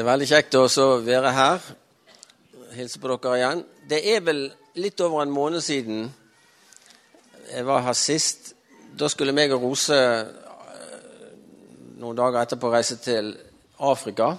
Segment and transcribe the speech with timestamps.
[0.00, 1.64] Det er veldig kjekt å være her.
[2.72, 3.58] Hilse på dere igjen.
[3.84, 4.38] Det er vel
[4.80, 6.06] litt over en måned siden
[7.50, 8.54] jeg var her sist.
[8.96, 11.26] Da skulle meg og Rose eh,
[12.00, 13.28] noen dager etterpå reise til
[13.90, 14.30] Afrika.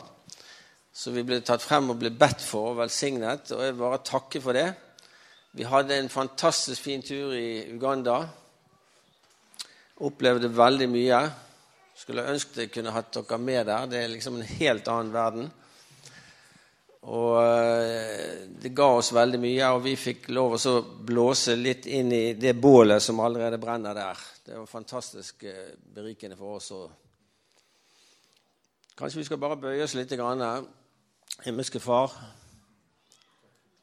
[0.89, 4.41] Så vi ble tatt frem og ble bedt for og velsignet, og jeg bare takker
[4.41, 4.65] for det.
[5.53, 8.17] Vi hadde en fantastisk fin tur i Uganda.
[10.09, 11.21] Opplevde veldig mye.
[12.01, 13.89] Skulle ønske jeg kunne hatt dere med der.
[13.89, 15.51] Det er liksom en helt annen verden.
[17.01, 20.73] Og eh, det ga oss veldig mye, og vi fikk lov å
[21.05, 24.21] blåse litt inn i det bålet som allerede brenner der.
[24.45, 26.71] Det var fantastisk eh, berikende for oss.
[28.97, 30.13] Kanskje vi skal bare bøye oss litt.
[31.41, 32.13] Himmelske Far,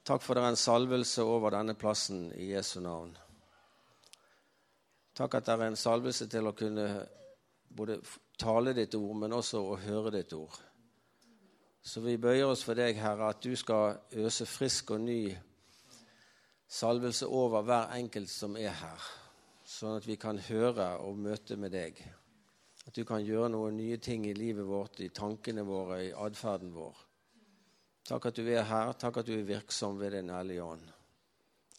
[0.07, 3.15] takk for det er en salvelse over denne plassen i Jesu navn.
[5.19, 6.89] Takk at det er en salvelse til å kunne
[7.79, 8.01] både
[8.39, 10.57] tale ditt ord, men også å høre ditt ord.
[11.83, 15.23] Så vi bøyer oss for deg, Herre, at du skal øse frisk og ny
[16.69, 19.07] salvelse over hver enkelt som er her,
[19.65, 22.03] sånn at vi kan høre og møte med deg.
[22.89, 26.73] At du kan gjøre noen nye ting i livet vårt, i tankene våre, i atferden
[26.75, 27.05] vår.
[28.09, 28.95] Takk at du er her.
[28.97, 30.87] Takk at du er virksom ved Din Hellige Ånd.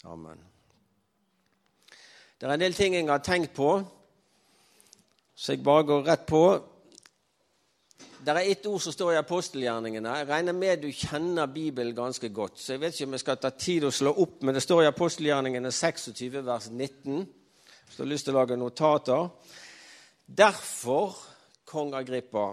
[0.06, 0.44] Amen.
[2.40, 3.72] Det er en del ting jeg har tenkt på
[5.40, 6.44] så jeg bare går rett på.
[8.20, 10.18] Det er ett ord som står i apostelgjerningene.
[10.20, 12.60] Jeg regner med du kjenner Bibelen ganske godt.
[12.60, 14.84] Så jeg vet ikke om jeg skal ta tid å slå opp, men det står
[14.84, 17.24] i apostelgjerningene 26, vers 19.
[17.86, 19.30] Hvis du har lyst til å lage notater.
[20.28, 21.16] Derfor,
[21.72, 22.50] kong Agrippa,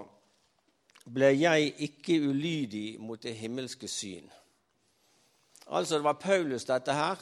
[1.10, 4.30] ble jeg ikke ulydig mot det himmelske syn.
[5.66, 7.18] Altså, det var Paulus, dette her,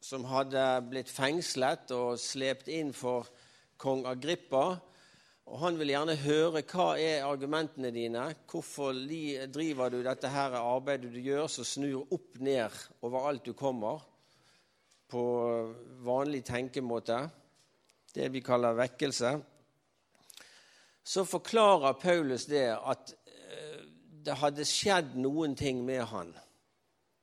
[0.00, 3.26] som hadde blitt fengslet og slept inn for
[3.80, 4.76] kong Agrippa.
[5.50, 8.28] Og Han vil gjerne høre hva er argumentene dine.
[8.50, 8.94] Hvorfor
[9.50, 14.04] driver du dette her arbeidet du gjør, som snur opp ned over alt du kommer,
[15.10, 15.22] på
[16.06, 17.24] vanlig tenkemåte?
[18.14, 19.32] Det vi kaller vekkelse.
[21.02, 23.82] Så forklarer Paulus det at eh,
[24.22, 26.30] det hadde skjedd noen ting med han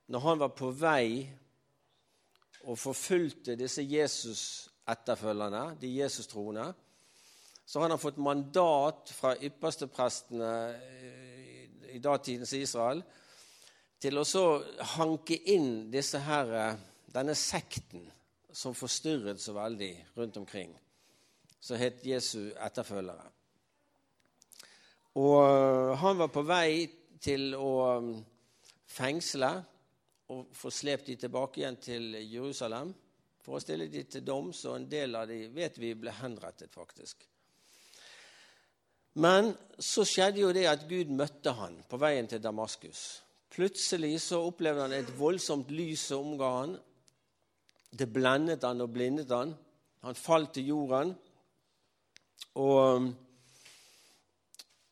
[0.08, 1.28] når han var på vei
[2.64, 4.42] og forfulgte disse Jesus
[4.88, 6.66] etterfølgerne, de Jesus-troende,
[7.68, 10.52] så har han fått mandat fra yppersteprestene
[11.92, 13.02] i datidens Israel
[14.00, 14.44] til å så
[14.96, 16.78] hanke inn disse her,
[17.12, 18.06] denne sekten
[18.54, 20.72] som forstyrret så veldig rundt omkring,
[21.60, 23.26] som het Jesu etterfølgere.
[25.18, 26.86] Og han var på vei
[27.20, 28.00] til å
[28.88, 29.50] fengsle
[30.32, 32.94] og få slept de tilbake igjen til Jerusalem
[33.48, 36.68] for å stille de til doms, og en del av de vet vi ble henrettet,
[36.68, 37.22] faktisk.
[39.24, 43.22] Men så skjedde jo det at Gud møtte han på veien til Damaskus.
[43.48, 46.76] Plutselig så opplevde han et voldsomt lys som omga han.
[47.88, 49.56] Det blendet han og blindet han.
[50.04, 51.16] Han falt til jorden.
[52.60, 53.08] Og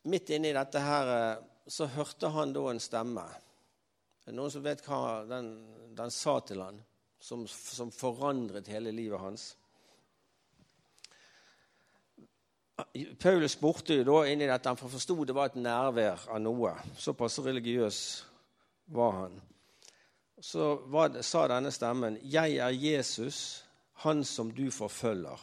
[0.08, 1.14] midt inni dette her
[1.68, 3.28] så hørte han da en stemme.
[4.24, 5.58] Er det noen som vet hva den,
[5.92, 6.85] den sa til han?
[7.26, 9.56] Som, som forandret hele livet hans.
[13.18, 16.74] Paulus spurte jo da inni dette, han forsto det var et nærvær av noe.
[17.00, 17.98] Såpass religiøs
[18.94, 19.34] var han.
[20.38, 20.76] Så
[21.14, 23.64] det, sa denne stemmen, 'Jeg er Jesus,
[24.04, 25.42] han som du forfølger'.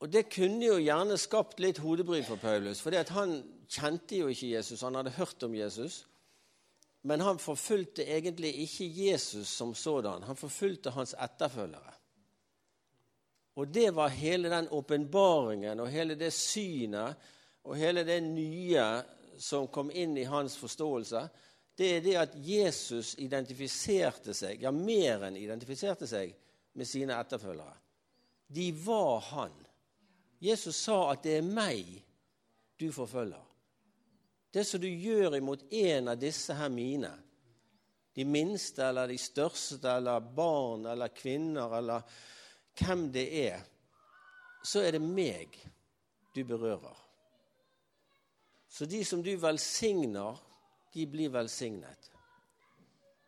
[0.00, 4.50] Og Det kunne jo gjerne skapt litt hodebry for Paulus, for han kjente jo ikke
[4.50, 4.80] Jesus.
[4.80, 6.06] Han hadde hørt om Jesus.
[7.02, 10.22] Men han forfulgte egentlig ikke Jesus som sådan.
[10.22, 11.94] Han forfulgte hans etterfølgere.
[13.54, 17.16] Og det var hele den åpenbaringen og hele det synet
[17.64, 18.86] og hele det nye
[19.38, 21.26] som kom inn i hans forståelse.
[21.78, 26.34] Det er det at Jesus identifiserte seg, ja, mer enn identifiserte seg,
[26.72, 27.74] med sine etterfølgere.
[28.52, 29.52] De var han.
[30.40, 32.04] Jesus sa at 'det er meg
[32.80, 33.51] du forfølger'.
[34.52, 37.10] Det som du gjør imot en av disse her mine,
[38.12, 42.04] de minste eller de største eller barn eller kvinner eller
[42.76, 43.62] hvem det er,
[44.64, 45.56] så er det meg
[46.34, 46.98] du berører.
[48.68, 50.36] Så de som du velsigner,
[50.92, 52.10] de blir velsignet.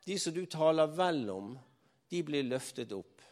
[0.05, 1.51] De som du taler vel om,
[2.13, 3.25] de blir løftet opp.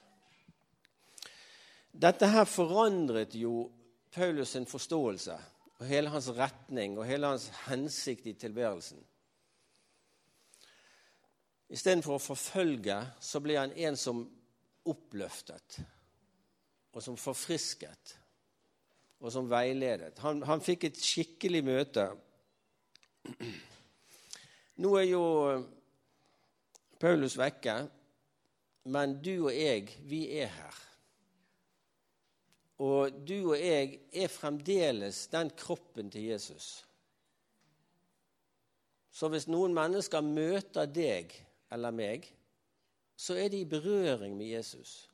[1.93, 3.67] Dette her forandret jo
[4.13, 5.37] Paulus' sin forståelse
[5.83, 9.01] og hele hans retning og hele hans hensikt i tilværelsen.
[11.73, 14.21] Istedenfor å forfølge så blir han en som
[14.87, 15.81] oppløftet,
[16.93, 18.15] og som forfrisket,
[19.23, 20.21] og som veiledet.
[20.23, 22.07] Han, han fikk et skikkelig møte.
[24.83, 25.25] Nå er jo
[27.03, 27.77] Paulus vekke,
[28.93, 30.83] men du og jeg, vi er her.
[32.79, 36.85] Og du og jeg er fremdeles den kroppen til Jesus.
[39.13, 41.35] Så hvis noen mennesker møter deg
[41.73, 42.25] eller meg,
[43.17, 45.11] så er de i berøring med Jesus.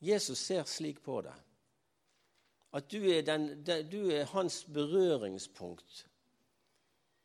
[0.00, 1.34] Jesus ser slik på det.
[2.72, 6.06] At du er, den, du er hans berøringspunkt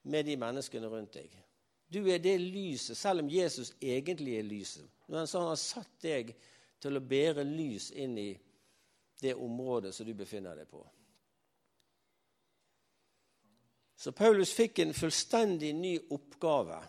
[0.03, 1.29] med de menneskene rundt deg.
[1.93, 4.87] Du er det lyset, selv om Jesus egentlig er lyset.
[5.07, 6.33] Når han sånn har satt deg
[6.81, 8.31] til å bære lys inn i
[9.23, 10.83] det området som du befinner deg på.
[14.03, 16.81] Så Paulus fikk en fullstendig ny oppgave.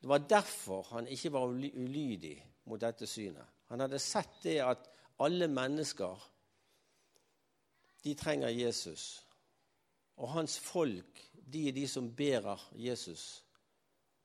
[0.00, 3.44] Det var derfor han ikke var ulydig mot dette synet.
[3.68, 4.88] Han hadde sett det at
[5.24, 6.30] alle mennesker
[8.04, 9.24] de trenger Jesus.
[10.16, 13.44] Og hans folk, de er de som bærer Jesus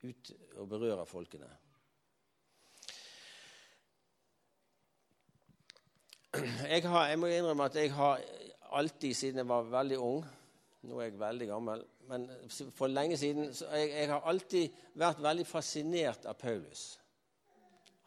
[0.03, 1.49] ut og berører folkene.
[6.33, 8.19] Jeg, har, jeg må innrømme at jeg har
[8.77, 10.19] alltid, siden jeg var veldig ung
[10.85, 12.27] Nå er jeg veldig gammel, men
[12.71, 16.83] for lenge siden jeg, jeg har alltid vært veldig fascinert av Paulus.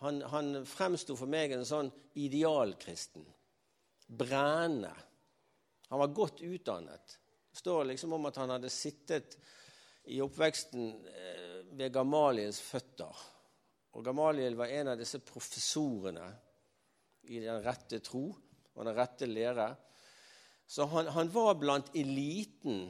[0.01, 3.27] Han, han fremsto for meg en sånn idealkristen.
[4.09, 4.95] Brennende.
[5.91, 7.19] Han var godt utdannet.
[7.53, 9.37] Det står liksom om at han hadde sittet
[10.09, 13.21] i oppveksten eh, ved Gamaliels føtter.
[13.93, 16.31] Og Gamaliel var en av disse professorene
[17.31, 18.27] i den rette tro
[18.73, 19.69] og den rette lære.
[20.67, 22.87] Så han, han var blant eliten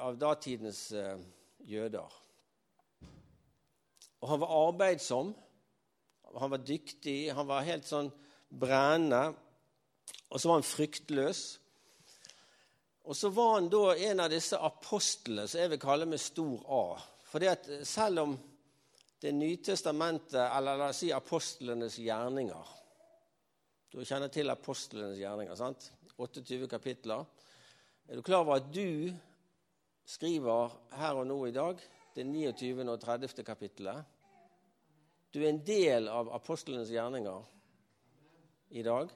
[0.00, 1.18] av datidens uh,
[1.68, 2.20] jøder.
[4.24, 5.34] Og han var arbeidsom,
[6.34, 8.08] han var dyktig, han var helt sånn
[8.48, 9.34] brennende.
[10.32, 11.42] Og så var han fryktløs.
[13.04, 16.64] Og så var han da en av disse apostlene som jeg vil kalle med stor
[16.72, 16.84] A.
[17.28, 17.44] For
[17.84, 18.34] selv om
[19.24, 22.72] Det nye testamentet, eller la oss si apostlenes gjerninger.
[23.88, 25.86] Du kjenner til apostlenes gjerninger, sant?
[26.20, 27.22] 28 kapitler.
[28.04, 29.08] Er du klar over at du
[30.04, 31.80] skriver her og nå i dag
[32.12, 32.84] det 29.
[32.84, 33.40] og 30.
[33.46, 34.02] kapittelet?
[35.32, 37.46] Du er en del av apostlenes gjerninger
[38.76, 39.08] i dag.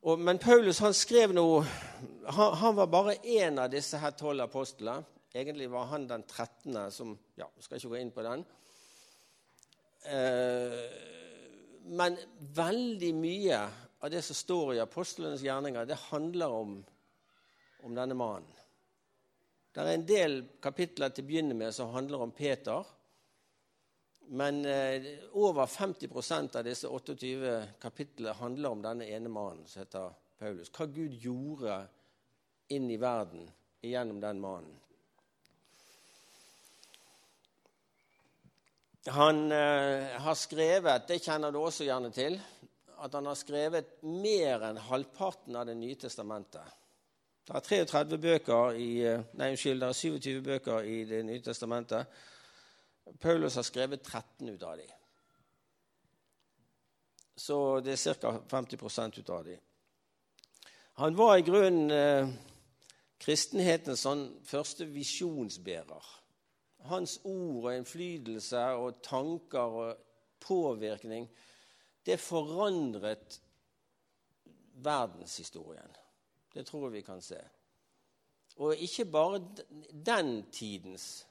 [0.00, 1.66] Og, men Paulus han skrev noe
[2.32, 5.04] han, han var bare én av disse her tolv apostlene.
[5.36, 8.46] Egentlig var han den trettende som Ja, skal ikke gå inn på den.
[10.04, 10.78] Eh,
[11.90, 13.60] men veldig mye
[14.00, 16.78] av det som står i apostlenes gjerninger, det handler om,
[17.84, 18.56] om denne mannen.
[19.70, 22.86] Det er en del kapitler til å begynne med som handler om Peter.
[24.30, 25.06] Men eh,
[25.38, 30.72] over 50% av disse 28 kapitlene handler om denne ene mannen som heter Paulus.
[30.74, 31.80] Hva Gud gjorde
[32.74, 33.48] inn i verden
[33.82, 34.74] gjennom den mannen.
[39.06, 42.34] Han eh, har skrevet, det kjenner du også gjerne til,
[43.00, 46.76] at han har skrevet mer enn halvparten av Det nye testamentet.
[47.48, 51.40] Det er 33 bøker i, eh, nei, unnskyld, det er 27 bøker i Det nye
[51.40, 52.20] testamentet.
[53.20, 54.92] Paulus har skrevet 13 ut av dem.
[57.36, 58.36] Så det er ca.
[58.52, 59.58] 50 ut av dem.
[61.00, 62.28] Han var i grunnen eh,
[63.18, 66.19] kristenhetens sånn første visjonsbærer
[66.88, 69.96] hans ord og innflytelse og tanker og
[70.40, 71.28] påvirkning,
[72.06, 73.40] det forandret
[74.80, 75.96] verdenshistorien.
[76.54, 77.40] Det tror jeg vi kan se.
[78.56, 79.42] Og ikke bare
[80.06, 81.26] den tidens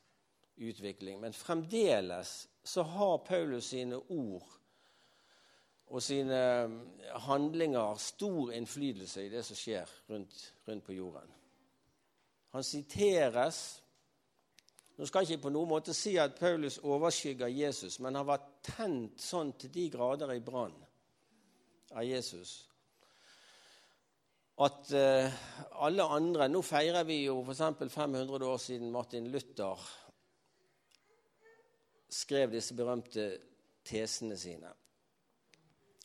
[0.57, 4.59] utvikling, men fremdeles så har Paulus sine ord
[5.89, 6.79] og sine um,
[7.25, 11.31] handlinger stor innflytelse i det som skjer rundt, rundt på jorden.
[12.53, 13.83] Han siteres
[14.99, 18.43] nå skal jeg ikke på noen måte si at Paulus overskygger Jesus, men han var
[18.65, 20.75] tent sånn til de grader i brann
[21.95, 22.57] av Jesus
[24.59, 25.37] at uh,
[25.85, 27.93] alle andre Nå feirer vi jo f.eks.
[27.93, 29.87] 500 år siden Martin Luther
[32.09, 33.29] skrev disse berømte
[33.85, 34.71] tesene sine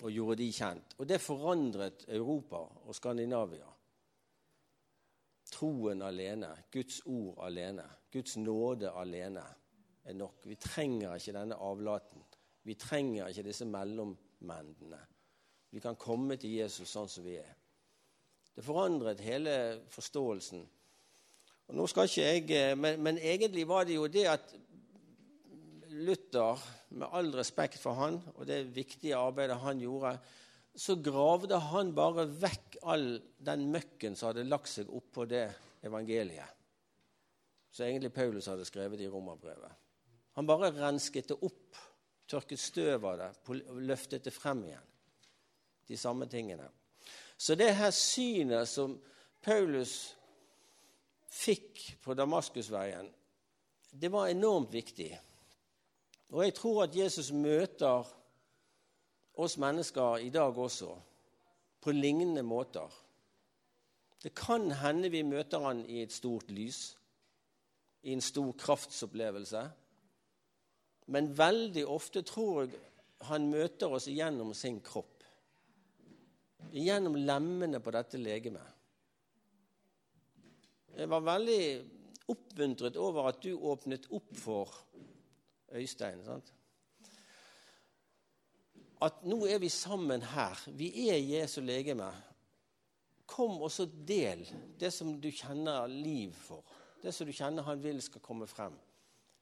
[0.05, 0.95] og gjorde de kjent.
[1.01, 3.74] Og det forandret Europa og Skandinavia.
[5.55, 9.45] Troen alene, Guds ord alene, Guds nåde alene
[10.05, 10.43] er nok.
[10.49, 12.25] Vi trenger ikke denne avlaten.
[12.65, 15.01] Vi trenger ikke disse mellommennene.
[15.71, 17.55] Vi kan komme til Jesus sånn som vi er.
[18.55, 19.55] Det forandret hele
[19.91, 20.63] forståelsen.
[21.69, 24.55] Og nå skal ikke jeg, eh, men, men egentlig var det jo det at
[25.95, 26.59] Luther,
[26.95, 30.17] med all respekt for han og det viktige arbeidet han gjorde,
[30.75, 33.07] så gravde han bare vekk all
[33.39, 35.47] den møkken som hadde lagt seg oppå det
[35.87, 36.51] evangeliet.
[37.71, 39.71] Som egentlig Paulus hadde skrevet i romerbrevet.
[40.35, 41.79] Han bare rensket det opp,
[42.27, 43.31] tørket støv av det,
[43.87, 44.91] løftet det frem igjen.
[45.87, 46.67] De samme tingene.
[47.37, 48.97] Så det her synet som
[49.45, 50.15] Paulus
[51.35, 53.11] fikk på Damaskusveien,
[53.95, 55.11] det var enormt viktig.
[56.35, 58.09] Og jeg tror at Jesus møter
[59.35, 60.91] oss mennesker i dag også
[61.85, 62.91] på lignende måter.
[64.23, 66.95] Det kan hende vi møter han i et stort lys,
[68.03, 69.65] i en stor kraftsopplevelse.
[71.13, 72.81] Men veldig ofte tror jeg
[73.29, 75.25] han møter oss gjennom sin kropp.
[76.73, 78.71] Gjennom lemmene på dette legemet.
[80.95, 81.61] Jeg var veldig
[82.31, 84.73] oppmuntret over at du åpnet opp for
[85.75, 86.25] Øystein.
[86.25, 86.53] sant?
[89.05, 90.61] At nå er vi sammen her.
[90.73, 92.09] Vi er Jesu legeme.
[93.29, 94.45] Kom og så del
[94.81, 96.65] det som du kjenner liv for.
[97.03, 98.77] Det som du kjenner han vil skal komme frem.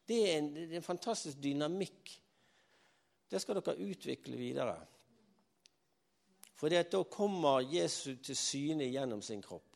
[0.09, 2.16] Det er en, det er en fantastisk dynamikk.
[3.31, 4.76] Det skal dere utvikle videre.
[6.59, 9.73] For da kommer Jesus til syne gjennom sin kropp.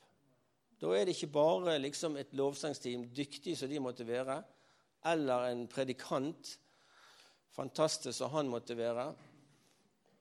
[0.78, 4.37] Da er det ikke bare liksom et lovsangsteam, dyktig som de måtte være,
[5.09, 6.52] eller en predikant,
[7.57, 9.09] fantastisk som han måtte være.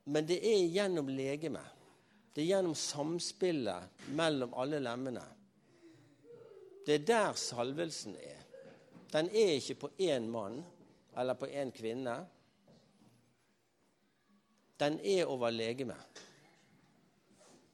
[0.05, 1.71] Men det er gjennom legemet.
[2.33, 5.23] Det er gjennom samspillet mellom alle lemmene.
[6.85, 8.41] Det er der salvelsen er.
[9.13, 10.59] Den er ikke på én mann
[11.17, 12.15] eller på én kvinne.
[14.79, 16.21] Den er over legemet.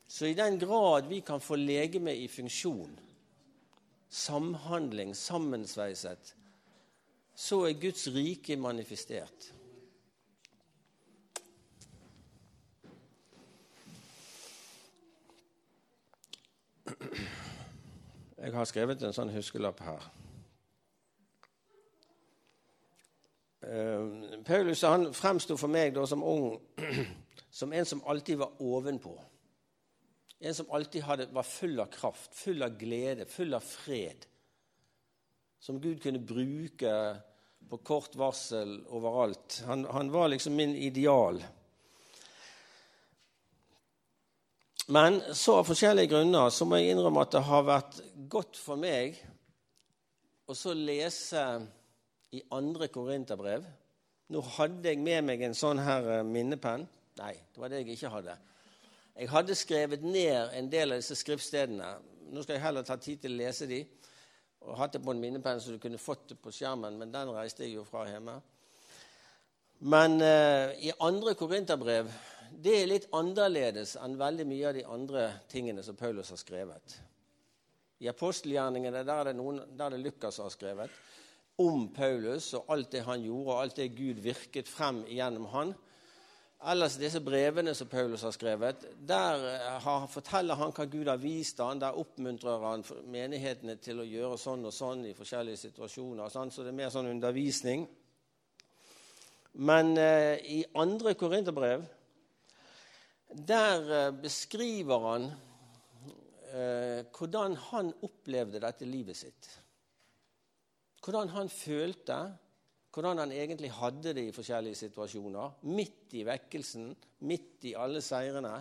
[0.08, 3.00] Så i den grad vi kan få legemet i funksjon,
[4.10, 6.36] samhandling, sammensveiset,
[7.36, 9.54] så er Guds rike manifestert.
[18.42, 20.06] Jeg har skrevet en sånn huskelapp her.
[23.62, 26.56] Uh, Paulus han fremsto for meg da som ung
[27.60, 29.14] som en som alltid var ovenpå.
[30.42, 34.26] En som alltid hadde, var full av kraft, full av glede, full av fred.
[35.62, 36.94] Som Gud kunne bruke
[37.70, 39.62] på kort varsel overalt.
[39.68, 41.44] Han, han var liksom min ideal.
[44.92, 48.00] Men så av forskjellige grunner så må jeg innrømme at det har vært
[48.32, 49.16] godt for meg
[50.52, 51.44] å så lese
[52.36, 53.64] i andre korinterbrev.
[54.36, 56.84] Nå hadde jeg med meg en sånn her eh, minnepenn.
[57.22, 58.36] Nei, det var det jeg ikke hadde.
[59.16, 61.94] Jeg hadde skrevet ned en del av disse skriftstedene.
[62.32, 63.80] Nå skal jeg heller ta tid til å lese de.
[64.68, 67.32] Og hatt det på en minnepenn så du kunne fått det på skjermen, men den
[67.32, 68.42] reiste jeg jo fra hjemme.
[69.88, 72.12] Men eh, i andre korinterbrev
[72.60, 76.98] det er litt annerledes enn veldig mye av de andre tingene som Paulus har skrevet.
[78.02, 80.92] I apostelgjerningene der er det, noen, der er det Lukas har skrevet
[81.62, 85.74] om Paulus og alt det han gjorde, og alt det Gud virket frem gjennom han.
[86.72, 89.46] Ellers disse brevene som Paulus har skrevet, der
[89.82, 94.38] har, forteller han hva Gud har vist han, Der oppmuntrer han menighetene til å gjøre
[94.38, 96.30] sånn og sånn i forskjellige situasjoner.
[96.30, 97.88] Sånn, så det er mer sånn undervisning.
[99.54, 101.84] Men eh, i andre korinterbrev
[103.34, 105.28] der eh, beskriver han
[106.52, 109.50] eh, hvordan han opplevde dette livet sitt.
[111.02, 112.18] Hvordan han følte,
[112.94, 115.58] hvordan han egentlig hadde det i forskjellige situasjoner.
[115.72, 116.92] Midt i vekkelsen,
[117.28, 118.58] midt i alle seirene,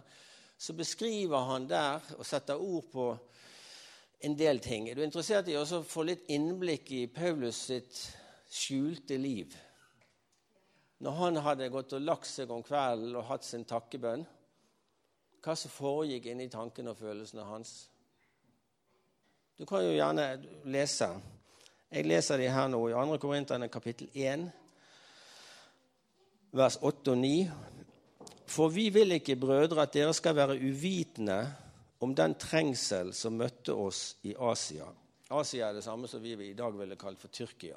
[0.60, 3.06] så beskriver han der og setter ord på
[4.20, 4.88] en del ting.
[4.88, 8.02] Er du interessert i å få litt innblikk i Paulus sitt
[8.50, 9.56] skjulte liv?
[11.00, 14.26] Når han hadde gått og lagt seg om kvelden og hatt sin takkebønn,
[15.40, 17.74] hva som foregikk inni tankene og følelsene hans.
[19.58, 20.26] Du kan jo gjerne
[20.72, 21.08] lese.
[21.90, 23.18] Jeg leser de her nå i 2.
[23.20, 24.46] Korinterne kapittel 1,
[26.56, 27.34] vers 8 og 9.
[28.50, 31.40] For vi vil ikke, brødre, at dere skal være uvitende
[32.00, 34.88] om den trengsel som møtte oss i Asia.
[35.30, 37.76] Asia er det samme som vi i dag ville kalt for Tyrkia.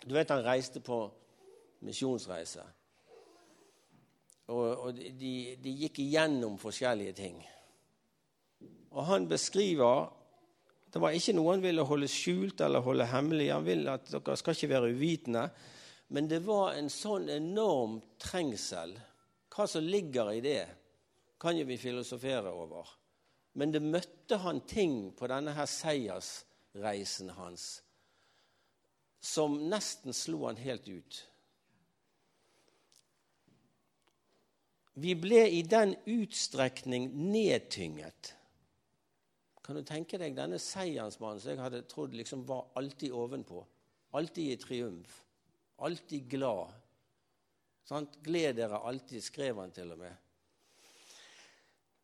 [0.00, 1.02] Du vet han reiste på
[1.84, 2.62] misjonsreise.
[4.50, 7.36] Og, og de, de, gikk igjennom forskjellige ting.
[8.90, 10.08] Og han beskriver
[10.90, 13.52] Det var ikke noe han ville holde skjult eller holde hemmelig.
[13.54, 15.44] Han vil at dere skal ikke være uvitende.
[16.10, 18.96] Men det var en sånn enorm trengsel.
[19.54, 20.64] Hva som ligger i det,
[21.40, 22.90] kan jo vi filosofere over.
[23.54, 27.68] Men det møtte han ting på denne her seiersreisen hans
[29.20, 31.20] som nesten slo han helt ut.
[35.00, 38.34] Vi ble i den utstrekning nedtynget.
[39.64, 43.62] Kan du tenke deg denne seiersmannen som jeg hadde trodd liksom var alltid ovenpå?
[44.18, 45.14] Alltid i triumf.
[45.80, 46.74] Alltid glad.
[47.86, 48.18] Sant?
[48.22, 50.12] Gled dere alltid, skrev han til og med.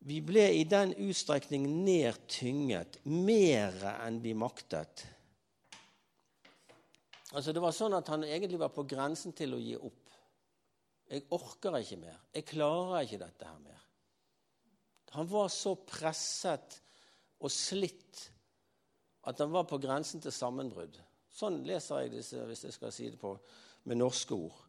[0.06, 5.02] Vi ble i den utstrekning nedtynget, mere enn vi maktet.
[7.34, 10.05] Altså Det var sånn at han egentlig var på grensen til å gi opp.
[11.06, 12.18] Jeg orker ikke mer.
[12.34, 13.82] Jeg klarer ikke dette her mer.
[15.16, 16.80] Han var så presset
[17.40, 18.24] og slitt
[19.26, 20.98] at han var på grensen til sammenbrudd.
[21.32, 23.34] Sånn leser jeg disse, hvis jeg skal si det på
[23.86, 24.62] med norske ord.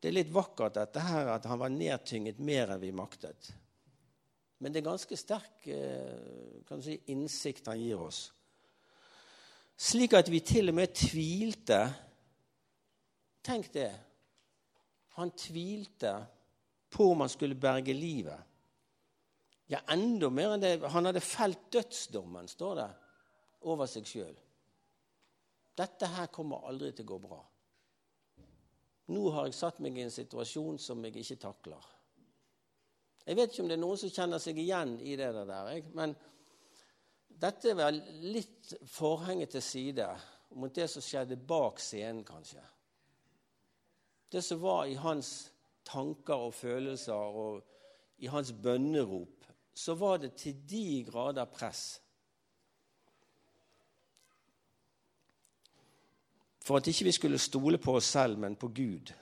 [0.00, 3.50] Det er litt vakkert dette her at han var nedtynget mer enn vi maktet.
[4.60, 8.28] Men det er ganske sterk eh, kan du si, innsikt han gir oss.
[9.80, 11.80] Slik at vi til og med tvilte.
[13.44, 13.88] Tenk det.
[15.20, 16.14] Han tvilte
[16.90, 18.40] på om han skulle berge livet.
[19.70, 20.72] Ja, enda mer enn det.
[20.90, 22.88] Han hadde felt dødsdommen, står det,
[23.70, 24.38] over seg sjøl.
[25.78, 27.38] Dette her kommer aldri til å gå bra.
[29.10, 31.86] Nå har jeg satt meg i en situasjon som jeg ikke takler.
[33.26, 36.16] Jeg vet ikke om det er noen som kjenner seg igjen i det der, men
[37.40, 38.00] dette er vel
[38.32, 40.08] litt forhenget til side
[40.58, 42.62] mot det som skjedde bak scenen, kanskje.
[44.32, 45.52] Det som var i hans
[45.84, 47.64] tanker og følelser og
[48.18, 52.00] i hans bønnerop, så var det til de grader press.
[56.60, 59.12] For at ikke vi skulle stole på oss selv, men på Gud,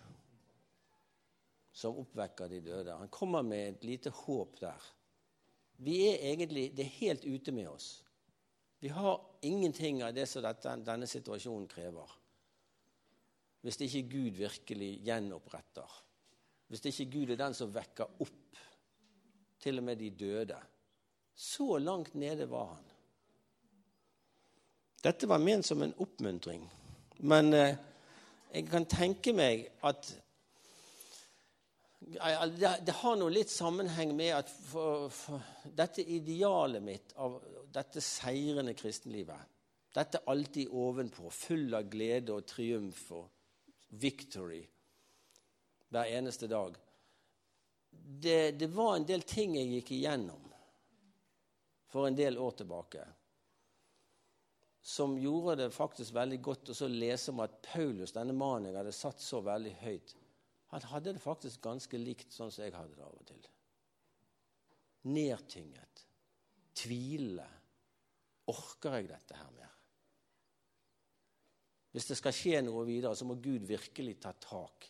[1.72, 2.96] som oppvekker de døde.
[2.98, 4.92] Han kommer med et lite håp der.
[5.78, 8.04] Vi er egentlig, Det er helt ute med oss.
[8.80, 12.17] Vi har ingenting av det som dette, denne situasjonen krever.
[13.68, 15.96] Hvis ikke Gud virkelig gjenoppretter.
[16.72, 18.60] Hvis ikke Gud er den som vekker opp
[19.60, 20.56] til og med de døde.
[21.34, 22.86] Så langt nede var han.
[25.04, 26.64] Dette var ment som en oppmuntring.
[27.28, 27.76] Men eh,
[28.54, 30.08] jeg kan tenke meg at
[32.00, 35.44] det, det, har noe litt sammenheng med at for, for
[35.76, 37.36] dette idealet mitt av
[37.74, 39.56] dette seirende kristenlivet
[39.98, 43.26] Dette alltid ovenpå, full av glede og triumf og
[43.88, 44.62] victory
[45.88, 46.76] hver eneste dag.
[47.90, 50.44] Det, det var en del ting jeg gikk igjennom
[51.88, 53.06] for en del år tilbake
[54.88, 58.94] som gjorde det faktisk veldig godt å lese om at Paulus, denne mannen jeg hadde
[58.96, 60.14] satt så veldig høyt,
[60.72, 63.46] han hadde det faktisk ganske likt sånn som jeg hadde det av og til.
[65.08, 66.04] Nedtynget.
[66.76, 67.46] Tvile.
[68.52, 69.77] Orker jeg dette her mer?
[71.98, 74.84] Hvis det skal skje noe videre, så må Gud virkelig ta tak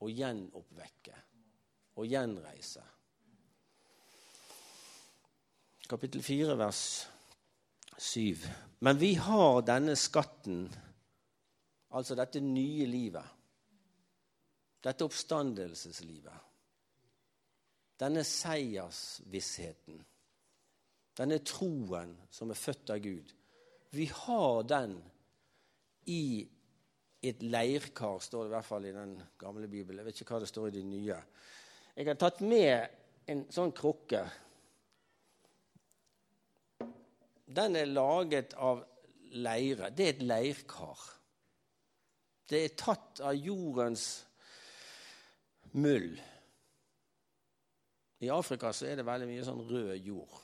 [0.00, 1.16] og gjenoppvekke
[2.00, 2.84] og gjenreise.
[5.84, 6.80] Kapittel 4, vers
[8.00, 8.46] 7.
[8.80, 10.62] Men vi har denne skatten,
[11.92, 13.34] altså dette nye livet,
[14.88, 16.46] dette oppstandelseslivet,
[18.00, 20.00] denne seiersvissheten,
[21.20, 23.36] denne troen som er født av Gud.
[23.92, 24.96] Vi har den
[26.12, 26.46] i
[27.26, 30.02] et leirkar, står det i hvert fall i den gamle Bibelen.
[30.02, 31.20] Jeg vet ikke hva det står i de nye.
[31.96, 34.26] Jeg har tatt med en sånn krukke
[37.46, 38.82] den er laget av
[39.38, 39.90] leire.
[39.94, 41.02] Det er et leirkar.
[42.46, 44.06] Det er tatt av jordens
[45.78, 46.18] muld.
[48.22, 50.36] I Afrika så er det veldig mye sånn rød jord.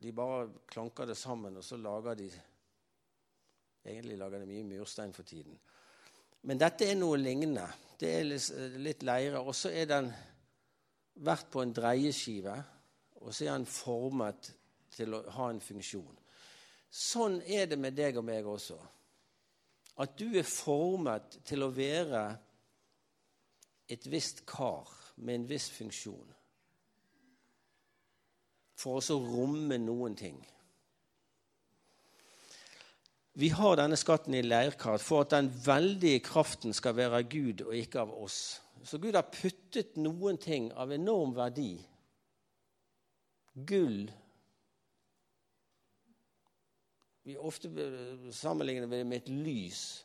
[0.00, 2.28] De bare klanker det sammen, og så lager de
[3.84, 5.58] Egentlig lager de mye murstein for tiden.
[6.44, 7.66] Men dette er noe lignende.
[8.00, 9.40] Det er litt leire.
[9.40, 10.10] Og så er den
[11.24, 12.56] vært på en dreieskive,
[13.20, 14.50] og så er den formet
[14.94, 16.20] til å ha en funksjon.
[16.94, 18.78] Sånn er det med deg og meg også.
[20.02, 22.24] At du er formet til å være
[23.90, 26.32] et visst kar med en viss funksjon.
[28.78, 30.40] For å romme noen ting.
[33.36, 37.64] Vi har denne skatten i leirkart for at den veldige kraften skal være av Gud
[37.66, 38.60] og ikke av oss.
[38.86, 41.72] Så Gud har puttet noen ting av enorm verdi.
[43.54, 44.04] Gull
[47.24, 47.70] vi ofte
[48.36, 50.04] sammenligner det med et lys.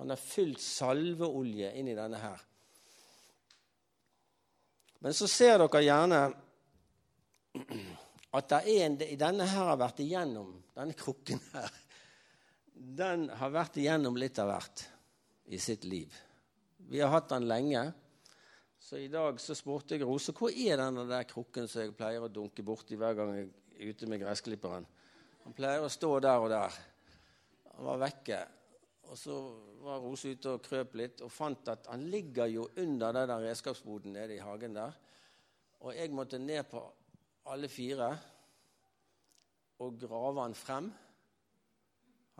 [0.00, 2.40] Han har fylt salveolje inn i denne her.
[5.04, 6.22] Men så ser dere gjerne
[8.32, 11.68] at det er en, denne her har vært igjennom, denne krukken her
[12.80, 14.82] Den har vært igjennom litt av hvert
[15.52, 16.14] i sitt liv.
[16.88, 17.92] Vi har hatt den lenge,
[18.80, 22.24] Så i dag så spurte jeg Rose hvor er den der krukken som jeg pleier
[22.24, 24.86] å dunke borti hver gang jeg er ute med gressklipperen.
[25.44, 26.78] Han pleier å stå der og der.
[27.74, 28.38] Han var vekke.
[29.12, 29.36] Og så
[29.84, 33.44] var Rose ute og krøp litt og fant at han ligger jo under den der
[33.50, 34.96] redskapsboden nede i hagen der.
[35.84, 36.80] Og jeg måtte ned på
[37.52, 38.10] alle fire
[39.84, 40.88] og grave han frem.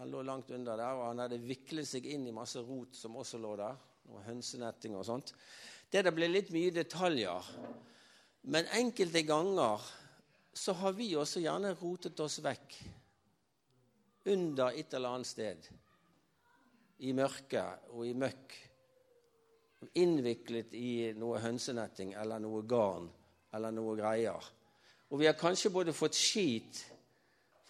[0.01, 3.19] Han lå langt under der, og han hadde viklet seg inn i masse rot som
[3.21, 3.77] også lå der.
[4.09, 5.35] Og hønsenetting og sånt.
[5.93, 7.51] Det der ble litt mye detaljer.
[8.49, 9.85] Men enkelte ganger
[10.57, 12.79] så har vi også gjerne rotet oss vekk
[14.33, 15.69] under et eller annet sted.
[17.05, 18.57] I mørket og i møkk.
[20.01, 23.13] Innviklet i noe hønsenetting eller noe garn
[23.53, 24.49] eller noe greier.
[25.13, 26.87] Og vi har kanskje både fått skit,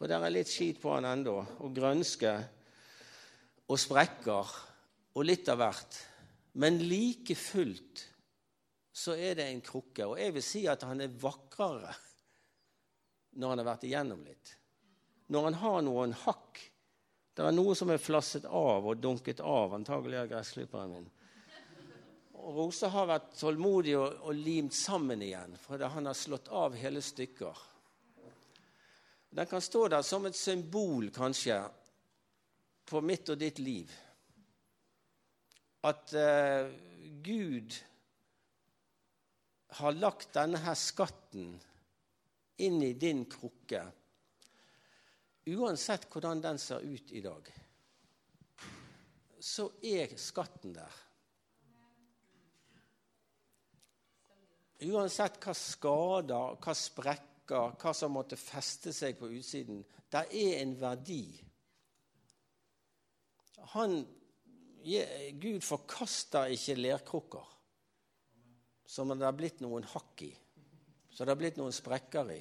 [0.01, 2.31] for det er litt skit på han ennå, og grønske
[3.69, 4.53] og sprekker
[5.13, 5.99] og litt av hvert.
[6.57, 8.07] Men like fullt
[8.97, 10.07] så er det en krukke.
[10.09, 11.93] Og jeg vil si at han er vakrere
[13.37, 14.55] når han har vært igjennom litt.
[15.29, 16.65] Når han har noen hakk.
[17.37, 21.11] Det er noe som er flasset av og dunket av, antagelig av gressklipperen min.
[22.41, 26.73] Og Rose har vært tålmodig og, og limt sammen igjen, for han har slått av
[26.81, 27.69] hele stykker.
[29.31, 31.61] Den kan stå der som et symbol, kanskje,
[32.91, 33.93] på mitt og ditt liv.
[35.87, 36.73] At eh,
[37.23, 37.77] Gud
[39.79, 41.55] har lagt denne her skatten
[42.61, 43.85] inn i din krukke,
[45.51, 47.47] uansett hvordan den ser ut i dag,
[49.41, 50.99] så er skatten der.
[54.91, 60.75] Uansett hva skader, hva sprekker, hva som måtte feste seg på utsiden, det er en
[60.81, 61.25] verdi.
[63.75, 64.01] Han,
[65.41, 67.57] Gud forkaster ikke lerkrukker
[68.91, 70.31] som det har blitt noen hakk i,
[71.11, 72.41] så det har blitt noen sprekker i,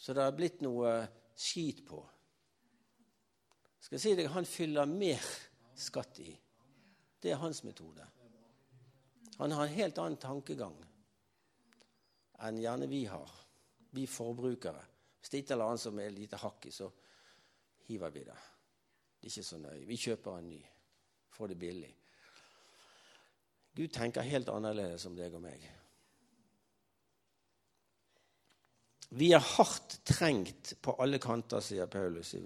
[0.00, 0.94] så det har blitt noe
[1.36, 2.00] skit på.
[3.80, 5.24] Skal jeg si deg, Han fyller mer
[5.76, 6.30] skatt i.
[7.20, 8.04] Det er hans metode.
[9.40, 10.76] Han har en helt annen tankegang
[12.44, 13.28] enn gjerne vi har,
[13.96, 14.82] vi forbrukere.
[15.20, 16.88] Hvis det er et eller annet som er lite hakk i, så
[17.88, 18.38] hiver vi det.
[19.20, 19.86] Det er ikke så nøye.
[19.88, 20.60] Vi kjøper en ny.
[21.36, 21.90] Får det billig.
[23.76, 25.66] Gud tenker helt annerledes om deg og meg.
[29.10, 32.42] Vi er hardt trengt på alle kanter, sier Paulus i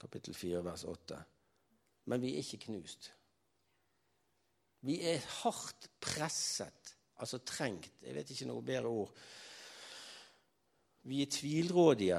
[0.00, 1.18] kapittel 4, vers 8.
[2.08, 3.10] Men vi er ikke knust.
[4.88, 7.90] Vi er hardt presset Altså trengt.
[8.02, 9.08] Jeg vet ikke noe bedre ord.
[11.08, 12.18] Vi er tvilrådige.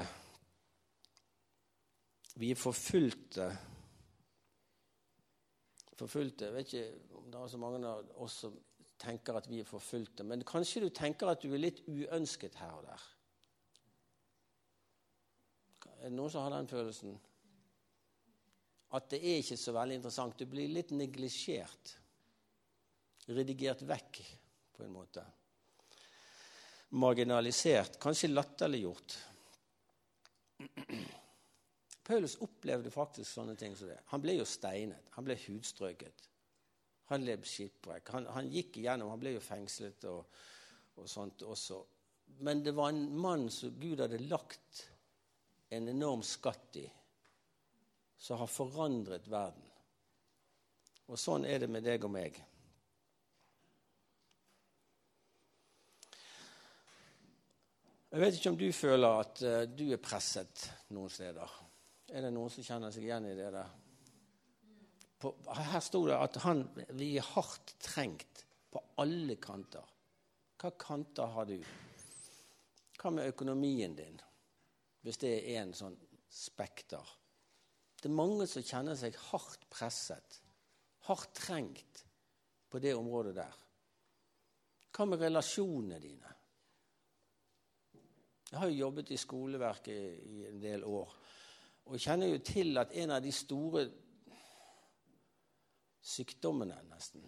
[2.42, 3.46] Vi er forfulgte.
[6.00, 8.56] Forfulgte Jeg vet ikke om det er så mange av oss som
[9.00, 12.74] tenker at vi er forfulgte, men kanskje du tenker at du er litt uønsket her
[12.80, 13.06] og der.
[16.00, 17.14] Er det noen som har den følelsen?
[18.96, 20.40] At det er ikke så veldig interessant.
[20.40, 21.94] Du blir litt neglisjert.
[23.30, 24.24] Redigert vekk
[24.74, 25.22] på en måte.
[26.90, 29.18] Marginalisert, kanskje latterliggjort.
[32.10, 34.00] Paulus opplevde faktisk sånne ting som det.
[34.10, 36.26] Han ble jo steinet, han ble hudstrøket.
[37.10, 38.10] Han led skipbrekk.
[38.14, 40.26] Han, han, gikk igjennom, han ble jo fengslet og,
[40.96, 41.80] og, sånt også.
[42.46, 44.84] Men det var en mann som Gud hadde lagt
[45.74, 46.84] en enorm skatt i,
[48.18, 49.66] som har forandret verden.
[51.10, 52.38] Og sånn er det med deg og meg.
[58.10, 60.64] Jeg vet ikke om du føler at uh, du er presset
[60.96, 61.52] noen steder.
[62.10, 63.76] Er det noen som kjenner seg igjen i det der?
[65.20, 66.64] På, her sto det at han,
[66.98, 68.42] vi er hardt trengt
[68.72, 69.86] på alle kanter.
[70.58, 71.60] Hva kanter har du?
[72.98, 74.18] Hva med økonomien din,
[75.06, 75.94] hvis det er en sånn
[76.26, 77.14] spekter?
[78.00, 80.40] Det er mange som kjenner seg hardt presset,
[81.06, 82.02] hardt trengt
[82.72, 83.56] på det området der.
[84.90, 86.29] Hva med relasjonene dine?
[88.50, 91.12] Jeg har jo jobbet i skoleverket i en del år.
[91.86, 93.84] Og kjenner jo til at en av de store
[96.10, 97.22] sykdommene nesten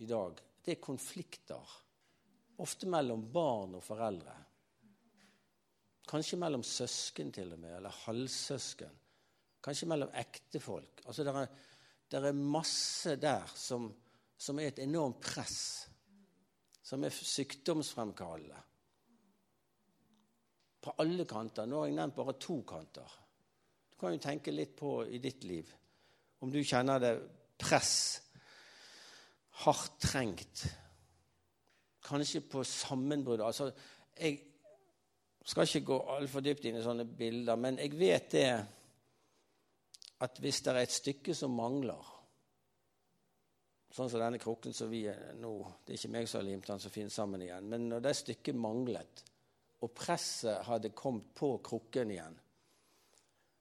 [0.00, 1.72] i dag, det er konflikter.
[2.60, 4.36] Ofte mellom barn og foreldre.
[6.10, 8.96] Kanskje mellom søsken til og med, eller halvsøsken.
[9.64, 11.06] Kanskje mellom ektefolk.
[11.06, 11.52] Altså, det er,
[12.10, 13.88] det er masse der som,
[14.36, 15.60] som er et enormt press.
[16.84, 18.60] Som er sykdomsfremkallende
[20.80, 21.68] på alle kanter.
[21.68, 23.16] Nå har jeg nevnt bare to kanter.
[23.92, 25.76] Du kan jo tenke litt på i ditt liv
[26.40, 27.14] om du kjenner det
[27.60, 27.96] press,
[29.64, 30.62] hardt trengt
[32.00, 33.42] Kanskje på sammenbrudd.
[33.44, 33.68] Altså,
[34.16, 34.38] jeg
[35.46, 38.46] skal ikke gå altfor dypt inn i sånne bilder, men jeg vet det
[40.24, 42.08] at hvis det er et stykke som mangler
[43.90, 45.02] Sånn som denne krukken som vi
[45.42, 47.66] nå Det er ikke meg som har limt den så fint sammen igjen.
[47.66, 49.24] Men når det stykket manglet,
[49.80, 52.36] og presset hadde kommet på krukken igjen,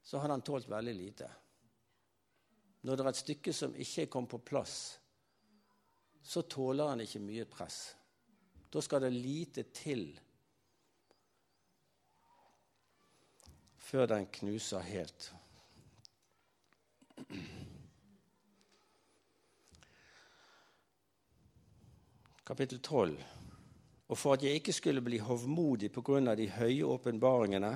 [0.04, 1.30] så hadde han tålt veldig lite.
[2.82, 4.78] Når det er et stykke som ikke kommet på plass,
[6.24, 7.80] så tåler han ikke mye press.
[8.70, 10.12] Da skal det lite til
[13.90, 15.32] før den knuser helt.
[22.46, 23.39] Kapittel 12.
[24.10, 27.72] Og for at jeg ikke skulle bli hovmodig på grunn av de høye åpenbaringene,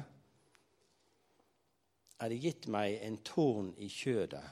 [2.23, 4.43] er det gitt meg en tårn i kjødet.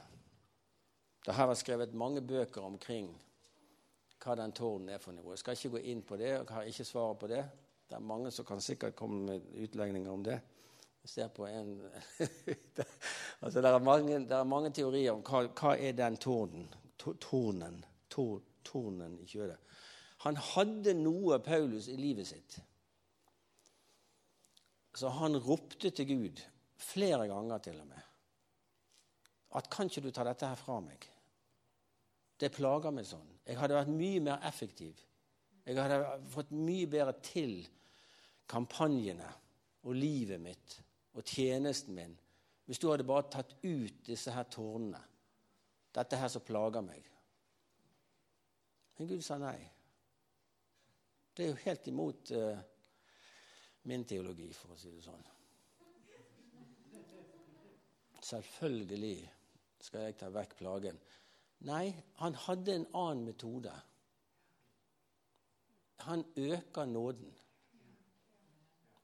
[1.22, 3.10] Det har vært skrevet mange bøker omkring
[4.22, 5.32] hva den tårnen er for noe.
[5.34, 7.42] Jeg skal ikke gå inn på det, og har ikke svaret på det.
[7.88, 10.38] Det er mange som kan sikkert komme med utlegninger om det.
[11.02, 11.72] Jeg ser på en
[13.42, 16.68] altså det, er mange, det er mange teorier om hva, hva er den tårnen.
[17.02, 19.58] Tornen, tornen i kjødet.
[20.22, 22.58] Han hadde noe, Paulus, i livet sitt.
[24.94, 26.42] Så han ropte til Gud
[26.82, 28.08] flere ganger til og med.
[29.58, 31.04] At kan ikke du ta dette her fra meg?
[32.40, 33.28] Det plager meg sånn.
[33.46, 34.98] Jeg hadde vært mye mer effektiv.
[35.66, 36.00] Jeg hadde
[36.32, 37.60] fått mye bedre til
[38.50, 39.28] kampanjene
[39.86, 40.78] og livet mitt
[41.14, 42.14] og tjenesten min
[42.66, 45.00] hvis du hadde bare tatt ut disse her tårnene,
[45.92, 47.04] dette her som plager meg.
[48.96, 49.58] Men Gud sa nei.
[51.32, 52.58] Det er jo helt imot uh,
[53.88, 55.22] min teologi, for å si det sånn.
[58.22, 59.16] Selvfølgelig
[59.82, 61.00] skal jeg ta vekk plagen.
[61.66, 61.88] Nei,
[62.20, 63.72] han hadde en annen metode.
[66.06, 67.32] Han øker nåden.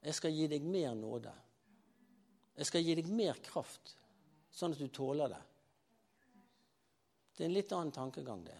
[0.02, 1.32] Jeg skal gi deg mer nåde.
[2.58, 3.94] Jeg skal gi deg mer kraft,
[4.50, 5.42] sånn at du tåler det.
[7.36, 8.56] Det er en litt annen tankegang, det.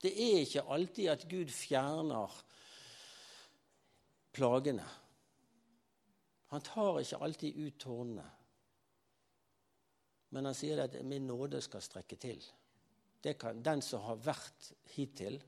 [0.00, 2.32] Det er ikke alltid at Gud fjerner
[4.32, 4.86] plagene.
[6.50, 8.26] Han tar ikke alltid ut tårnene.
[10.30, 12.50] Men han sier at 'min nåde skal strekke til'.
[13.38, 15.42] Kan, den som har vært hittil,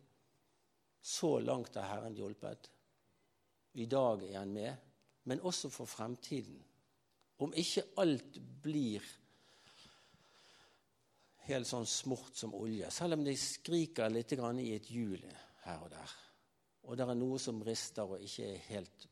[1.00, 2.70] så langt har Herren hjulpet.
[3.72, 4.76] I dag er han med,
[5.24, 6.64] men også for fremtiden.
[7.38, 9.02] Om ikke alt blir
[11.48, 15.24] helt sånn smurt som olje, selv om de skriker litt i et hjul
[15.64, 16.12] her og der,
[16.82, 19.08] og det er noe som rister og ikke er helt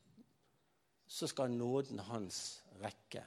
[1.11, 3.23] Så skal nåden hans rekke.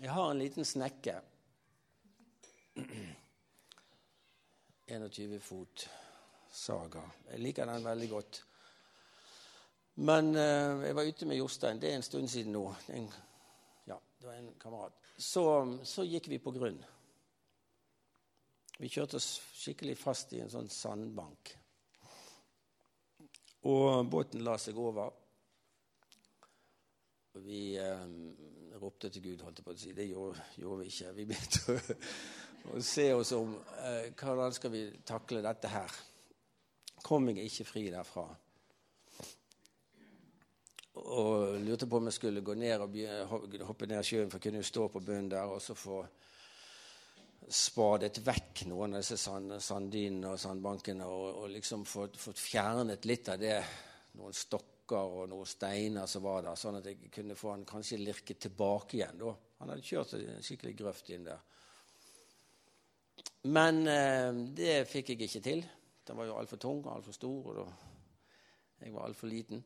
[0.00, 1.14] Jeg har en liten snekke.
[4.90, 5.88] 21 fot
[6.52, 7.02] saga.
[7.30, 8.44] Jeg liker den veldig godt.
[9.94, 11.80] Men eh, jeg var ute med Jostein.
[11.80, 12.64] Det er en stund siden nå.
[12.96, 13.08] En,
[13.86, 14.96] ja, det var en kamerat.
[15.18, 15.44] Så,
[15.84, 16.78] så, gikk vi på grunn.
[18.80, 21.52] Vi kjørte oss skikkelig fast i en sånn sandbank.
[23.68, 25.10] Og båten la seg over.
[27.44, 28.06] Vi eh,
[28.80, 29.92] ropte til Gud, holdt jeg på å si.
[29.96, 31.12] Det gjorde, gjorde vi ikke.
[31.18, 31.76] Vi begynte
[32.72, 33.52] å se oss om.
[33.84, 35.98] Eh, hvordan skal vi takle dette her?
[37.04, 38.28] Kom jeg ikke fri derfra?
[41.00, 42.96] og lurte på om jeg skulle gå ned og
[43.64, 46.02] hoppe ned sjøen, for jeg kunne jo stå på bunnen der og så få
[47.50, 53.06] spadet vekk noen av disse sand, sanddynene og sandbankene og, og liksom fått, fått, fjernet
[53.10, 53.56] litt av det,
[54.18, 58.00] noen stokker og noen steiner som var der, sånn at jeg kunne få han kanskje
[58.00, 59.18] lirket tilbake igjen.
[59.22, 59.34] da.
[59.60, 61.42] Han hadde kjørt en skikkelig grøft inn der.
[63.50, 65.62] Men eh, det fikk jeg ikke til.
[66.06, 67.66] Den var jo altfor tung og altfor stor, og da,
[68.80, 69.62] jeg var altfor liten.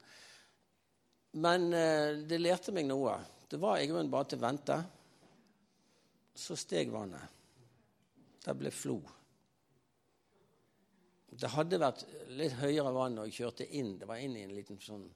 [1.44, 3.16] Men eh, det lærte meg noe.
[3.50, 4.80] Det var i grunnen bare til å vente.
[6.34, 7.33] Så steg vannet.
[8.44, 8.98] Det ble flo.
[11.34, 12.04] Det hadde vært
[12.38, 13.96] litt høyere vann når jeg kjørte inn.
[13.98, 15.06] Det var inn i en liten sånn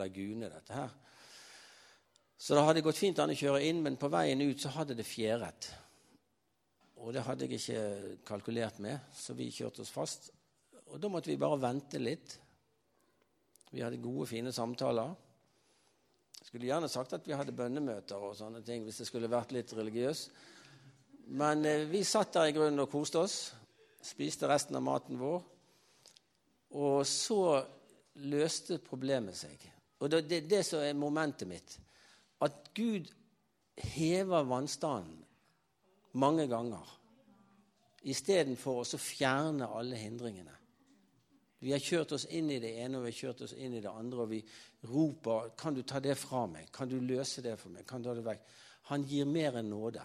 [0.00, 0.94] lagune, dette her.
[2.36, 4.96] Så det hadde gått fint an å kjøre inn, men på veien ut så hadde
[4.98, 5.68] det fjæret.
[7.04, 10.32] Og det hadde jeg ikke kalkulert med, så vi kjørte oss fast.
[10.90, 12.34] Og da måtte vi bare vente litt.
[13.70, 15.14] Vi hadde gode, fine samtaler.
[16.44, 19.72] Skulle gjerne sagt at vi hadde bønnemøter og sånne ting hvis det skulle vært litt
[19.74, 20.26] religiøs.
[21.26, 23.38] Men eh, vi satt der i grunnen og koste oss.
[24.04, 25.40] Spiste resten av maten vår.
[26.74, 27.62] Og så
[28.24, 29.60] løste problemet seg.
[30.00, 31.78] Og det er det, det som er momentet mitt.
[32.44, 33.08] At Gud
[33.94, 35.22] hever vannstanden
[36.20, 36.90] mange ganger
[38.04, 40.52] istedenfor å fjerne alle hindringene.
[41.64, 43.80] Vi har kjørt oss inn i det ene og vi har kjørt oss inn i
[43.80, 44.42] det andre, og vi
[44.84, 46.70] roper 'Kan du ta det fra meg?
[46.70, 48.40] Kan du løse det for meg?' Kan du ta det vekk?
[48.82, 50.02] Han gir mer enn nåde.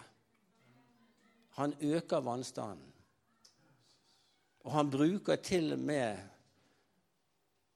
[1.58, 2.92] Han øker vannstanden.
[4.60, 6.18] Og han bruker til og med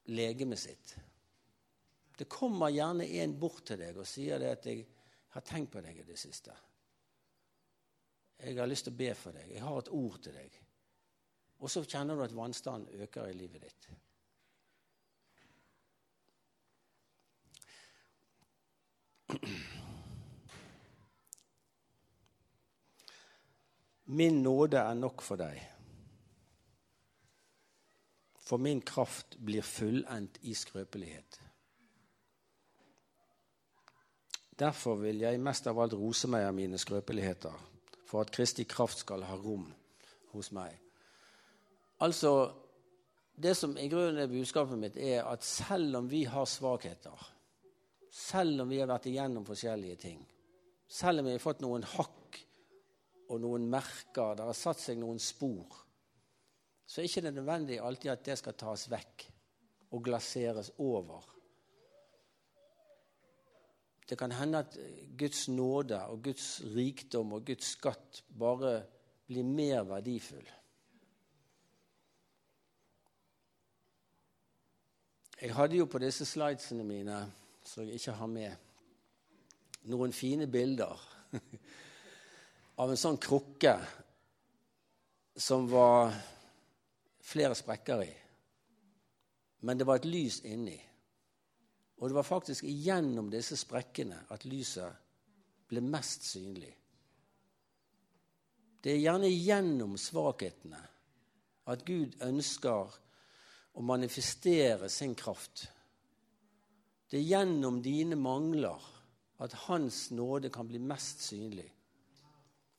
[0.05, 0.95] legemet sitt.
[2.15, 4.85] Det kommer gjerne en bort til deg og sier det at 'jeg
[5.29, 6.55] har tenkt på deg i det siste'.
[8.39, 9.51] 'Jeg har lyst til å be for deg.
[9.51, 10.61] Jeg har et ord til deg.'
[11.59, 13.89] Og så kjenner du at vannstanden øker i livet ditt.
[24.05, 25.57] Min nåde er nok for deg,
[28.45, 31.39] for min kraft blir fullendt i skrøpelighet.
[34.59, 37.55] Derfor vil jeg mest av alt rose meg av mine skrøpeligheter,
[38.05, 39.65] for at Kristi kraft skal ha rom
[40.35, 40.77] hos meg.
[41.99, 42.53] Altså,
[43.35, 47.31] Det som i grunnen er budskapet mitt, er at selv om vi har svakheter,
[48.09, 50.21] selv om vi har vært igjennom forskjellige ting,
[50.87, 52.39] selv om vi har fått noen hakk
[53.29, 55.81] og noen merker, det har satt seg noen spor,
[56.85, 59.25] så er det ikke nødvendig alltid at det skal tas vekk
[59.95, 61.23] og glaseres over.
[64.05, 64.77] Det kan hende at
[65.17, 68.83] Guds nåde og Guds rikdom og Guds skatt bare
[69.25, 70.45] blir mer verdifull.
[75.41, 77.17] Jeg hadde jo på disse slidesene mine,
[77.65, 78.53] som jeg ikke har med,
[79.89, 81.01] noen fine bilder
[82.75, 83.75] av en sånn krukke
[85.35, 86.13] som var
[87.23, 88.13] flere sprekker i.
[89.65, 90.77] Men det var et lys inni.
[91.97, 94.99] Og det var faktisk gjennom disse sprekkene at lyset
[95.71, 96.73] ble mest synlig.
[98.83, 100.81] Det er gjerne gjennom svakhetene
[101.71, 102.99] at Gud ønsker
[103.75, 105.65] å manifestere sin kraft.
[107.09, 108.83] Det er gjennom dine mangler
[109.41, 111.71] at Hans nåde kan bli mest synlig.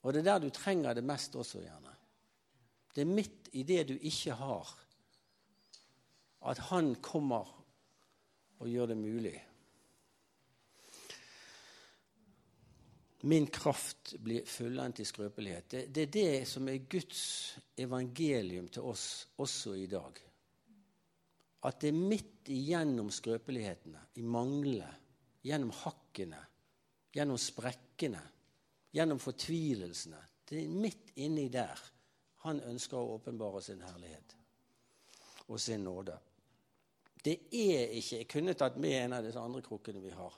[0.01, 1.93] Og det er der du trenger det mest også, gjerne.
[2.95, 4.71] Det er midt i det du ikke har,
[6.47, 7.49] at Han kommer
[8.59, 9.35] og gjør det mulig.
[13.27, 15.71] Min kraft blir fullendt i skrøpelighet.
[15.71, 20.21] Det, det er det som er Guds evangelium til oss også i dag
[21.65, 24.89] at det er midt igjennom skrøpelighetene, i manglene,
[25.45, 26.39] gjennom hakkene,
[27.15, 28.21] gjennom sprekkene,
[28.91, 31.79] gjennom fortvilelsene Det er midt inni der
[32.45, 34.35] han ønsker å åpenbare sin herlighet
[35.47, 36.15] og sin nåde.
[37.23, 40.33] Det er ikke Jeg kunne tatt med en av disse andre krukkene vi har,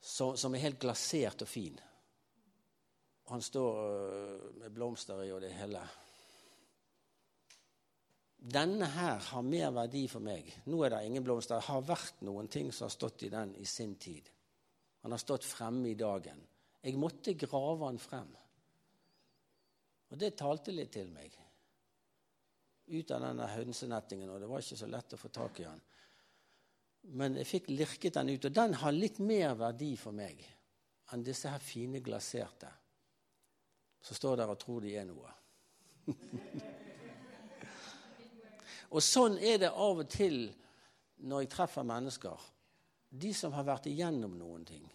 [0.00, 1.76] som er helt glasert og fin.
[3.28, 5.82] Han står øh, med blomster i og det hele
[8.36, 10.46] denne her har mer verdi for meg.
[10.70, 11.58] Nå er det ingen blomster.
[11.58, 14.28] Det har vært noen ting som har stått i den i sin tid.
[15.06, 16.40] Han har stått fremme i dagen.
[16.82, 18.32] Jeg måtte grave han frem.
[20.10, 21.30] Og det talte litt til meg.
[22.90, 25.78] Ut av denne hønsenettingen, og det var ikke så lett å få tak i han.
[27.14, 30.42] Men jeg fikk lirket den ut, og den har litt mer verdi for meg
[31.14, 32.72] enn disse her fine glaserte
[34.02, 35.30] som står der og tror de er noe.
[38.90, 40.48] Og sånn er det av og til
[41.30, 42.38] når jeg treffer mennesker.
[43.10, 44.86] De som har vært igjennom noen ting,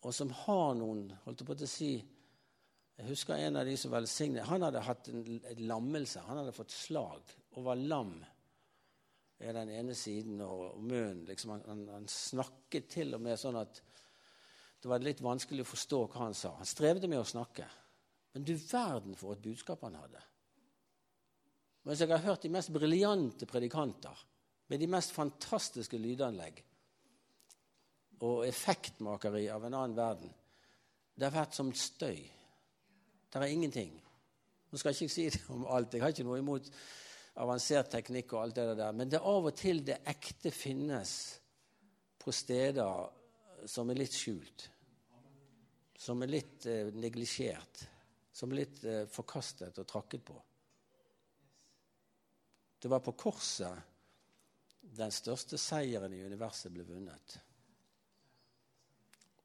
[0.00, 1.92] og som har noen holdt på å si,
[3.00, 5.22] Jeg husker en av de som velsignet Han hadde hatt en,
[5.64, 6.20] lammelse.
[6.26, 8.18] Han hadde fått slag og var lam
[9.40, 11.24] i den ene siden og, og munnen.
[11.28, 13.80] Liksom, han, han, snakket til og med sånn at
[14.80, 16.54] det var litt vanskelig å forstå hva han sa.
[16.58, 17.66] Han strevde med å snakke.
[18.32, 20.20] Men du verden for et budskap han hadde.
[21.88, 24.24] Mens jeg har hørt de mest briljante predikanter
[24.70, 26.60] med de mest fantastiske lydanlegg
[28.26, 30.32] og effektmakeri av en annen verden.
[31.14, 32.20] Det har vært som støy.
[33.30, 33.92] Det er ingenting.
[34.70, 35.94] Nå skal jeg ikke si det om alt.
[35.94, 36.70] Jeg har ikke noe imot
[37.40, 41.14] avansert teknikk og alt det der, men det er av og til det ekte finnes
[42.20, 44.66] på steder som er litt skjult.
[46.00, 47.84] Som er litt eh, neglisjert.
[48.32, 50.36] Som er litt eh, forkastet og trakket på.
[52.80, 53.88] Det var på korset
[54.80, 57.36] den største seieren i universet ble vunnet.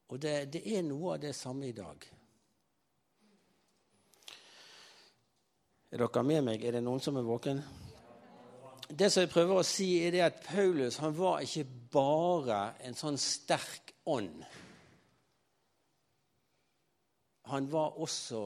[0.08, 2.04] Og det, det er noe av det samme i dag.
[5.90, 6.62] Er dere med meg?
[6.62, 7.62] Er det noen som er våken?
[8.86, 13.18] Det som jeg prøver å si, er at Paulus han var ikke bare en sånn
[13.18, 14.44] sterk ånd.
[17.50, 18.42] Han var også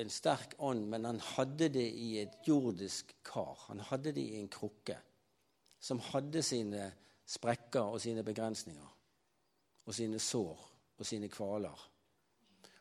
[0.00, 3.56] en sterk ånd, men han hadde det i et jordisk kar.
[3.68, 4.96] Han hadde det i en krukke
[5.80, 6.90] som hadde sine
[7.28, 8.96] sprekker og sine begrensninger.
[9.88, 10.69] Og sine sår
[11.00, 11.86] og sine kvaler.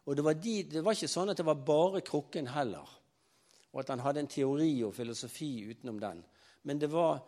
[0.06, 2.96] Og det var, de, det var ikke sånn at det var bare krukken heller,
[3.70, 6.24] og at han hadde en teori og filosofi utenom den.
[6.66, 7.20] Men det var,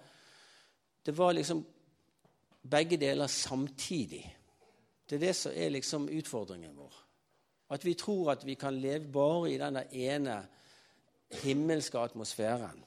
[1.05, 1.61] det var liksom
[2.61, 4.23] begge deler samtidig.
[5.09, 6.97] Det er det som er liksom utfordringen vår.
[7.71, 10.39] At vi tror at vi kan leve bare i denne ene
[11.43, 12.81] himmelske atmosfæren.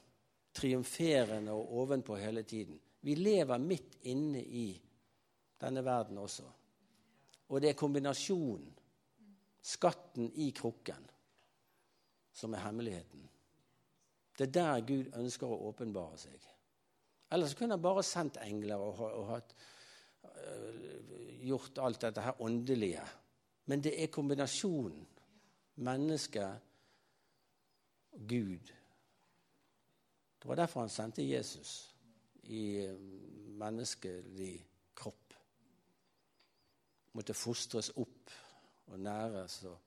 [0.55, 2.79] Triumferende og ovenpå hele tiden.
[3.01, 4.67] Vi lever midt inne i
[5.61, 6.43] denne verden også.
[7.49, 8.71] Og det er kombinasjonen,
[9.65, 11.05] skatten i krukken,
[12.33, 13.23] som er hemmeligheten.
[14.37, 16.47] Det er der Gud ønsker å åpenbare seg.
[17.33, 19.55] Ellers kunne han bare sendt engler og, og, og
[20.27, 23.05] uh, gjort alt dette her åndelige.
[23.65, 25.05] Men det er kombinasjonen
[25.85, 28.71] menneske og Gud.
[30.39, 31.95] Det var derfor han sendte Jesus
[32.43, 32.93] i eh,
[33.57, 34.74] menneskelig kropp.
[37.15, 38.33] Måtte fostres opp
[38.91, 39.81] og næres og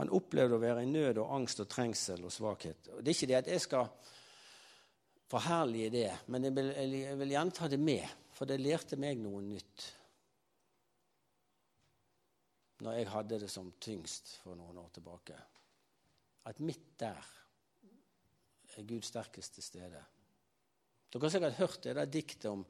[0.00, 2.86] Han opplevde å være i nød og angst og trengsel og svakhet.
[2.94, 3.90] Og det er ikke det at jeg skal
[5.28, 9.20] forherlige det, men jeg vil, jeg vil gjerne ta det med, for det lærte meg
[9.20, 9.88] noe nytt
[12.80, 15.36] når jeg hadde det som tyngst for noen år tilbake.
[16.48, 17.26] At midt der
[18.78, 20.00] er Guds sterkeste stede.
[21.10, 22.64] Dere har sikkert hørt det der diktet om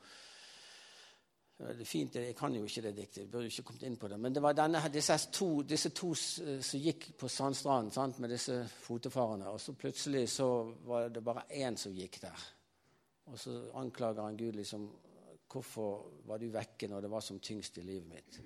[1.60, 4.08] det er fint, Jeg kan jo ikke det diktet, jeg burde ikke kommet inn på
[4.08, 4.16] det.
[4.20, 9.50] Men det var denne, disse, to, disse to som gikk på sandstranden med disse fotofarerne.
[9.52, 10.46] Og så plutselig så
[10.88, 12.46] var det bare én som gikk der.
[13.26, 14.90] Og så anklager han Gud liksom
[15.50, 18.36] Hvorfor var du vekke når det var som tyngst i livet mitt?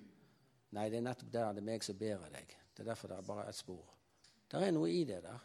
[0.73, 2.55] Nei, det er nettopp der det er meg som ber deg.
[2.73, 3.83] Det er derfor det er bare ett spor.
[4.49, 5.43] Det er noe i det der.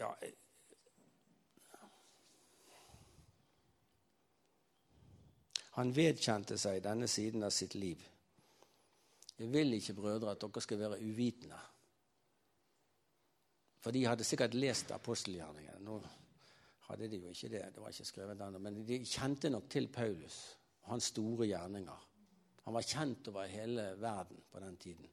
[0.00, 0.14] Ja,
[5.80, 8.00] han vedkjente seg denne siden av sitt liv.
[9.40, 11.60] Jeg vil ikke, brødre, at dere skal være uvitende.
[13.80, 15.80] For de hadde sikkert lest apostelgjerningene.
[15.80, 16.00] Nå
[16.90, 17.62] hadde de jo ikke det.
[17.74, 18.60] Det var ikke skrevet ennå.
[18.60, 20.40] Men de kjente nok til Paulus
[20.82, 22.06] og hans store gjerninger.
[22.66, 25.08] Han var kjent over hele verden på den tiden.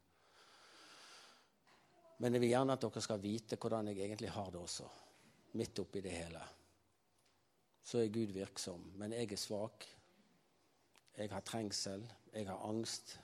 [2.17, 4.87] Men jeg vil gjerne at dere skal vite hvordan jeg egentlig har det også.
[5.57, 6.41] Midt oppi det hele.
[7.83, 8.83] Så er Gud virksom.
[8.97, 9.85] Men jeg er svak.
[11.17, 12.03] Jeg har trengsel.
[12.33, 13.19] Jeg har angst.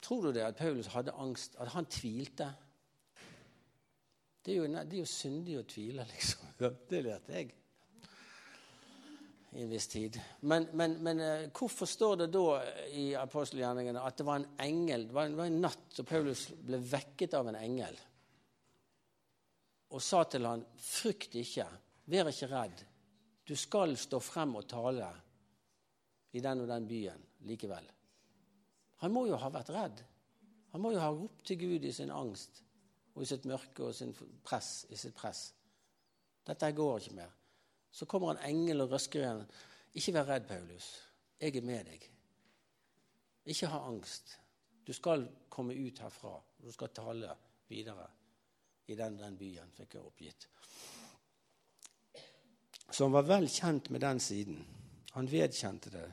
[0.00, 1.56] Tror du det at Paulus hadde angst?
[1.58, 2.48] At han tvilte?
[4.44, 6.54] Det er jo, det er jo syndig å tvile, liksom.
[6.90, 7.52] Det lærte jeg
[9.52, 10.20] i en viss tid.
[10.40, 12.44] Men, men, men uh, hvorfor står det da
[12.94, 16.06] i apostelgjerningene at det var en engel Det var en, det var en natt og
[16.06, 17.98] Paulus ble vekket av en engel
[19.90, 21.66] og sa til han, 'Frykt ikke,
[22.06, 22.84] vær ikke redd.
[23.42, 25.08] Du skal stå frem og tale
[26.32, 27.90] i den og den byen likevel.'
[29.02, 30.02] Han må jo ha vært redd.
[30.70, 32.62] Han må jo ha ropt til Gud i sin angst
[33.14, 35.48] og i sitt mørke og sin press, i sitt press.
[36.46, 37.32] Dette går ikke mer.
[37.90, 39.44] Så kommer en engel og røsker igjen.
[39.98, 40.92] Ikke vær redd, Paulus.
[41.40, 42.06] Jeg er med deg.
[43.50, 44.36] Ikke ha angst.
[44.86, 46.36] Du skal komme ut herfra.
[46.60, 47.34] Du skal tale
[47.68, 48.06] videre
[48.90, 50.46] i den, den byen, fikk jeg oppgitt.
[52.90, 54.64] Så han var vel kjent med den siden.
[55.14, 56.06] Han vedkjente det.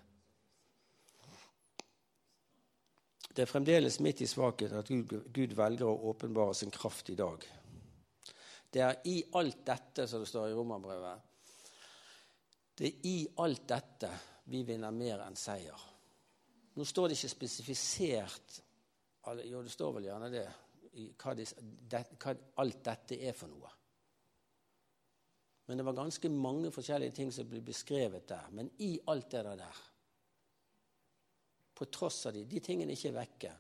[3.38, 7.18] Det er fremdeles midt i svakhet at Gud, Gud velger å åpenbare sin kraft i
[7.18, 7.44] dag.
[8.74, 11.27] Det er i alt dette, som det står i Romerbrevet,
[12.78, 14.12] det er i alt dette
[14.52, 15.86] vi vinner mer enn seier.
[16.78, 18.62] Nå står det ikke spesifisert
[19.44, 20.46] Jo, det står vel gjerne det,
[21.20, 21.48] hva, det,
[21.92, 23.72] hva alt dette er for noe.
[25.68, 28.46] Men det var ganske mange forskjellige ting som ble beskrevet der.
[28.56, 29.82] Men i alt det der
[31.78, 33.52] på tross av de, de tingene ikke er vekke,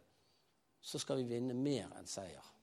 [0.81, 2.53] så skal vi vinne mer enn seier.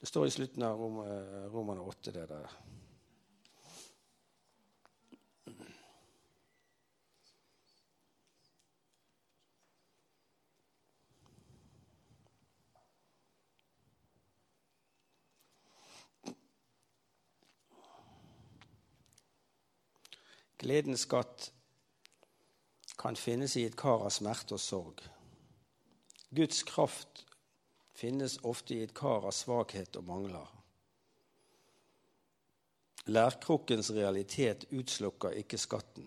[0.00, 2.56] Det står i slutten av Rom, eh, Romane 8, det der.
[20.62, 21.48] Gledens skatt
[22.98, 25.00] kan finnes i et kar av smerte og sorg.
[26.30, 27.24] Guds kraft
[27.98, 30.52] finnes ofte i et kar av svakhet og mangler.
[33.10, 36.06] Lærkrukkens realitet utslukker ikke skatten.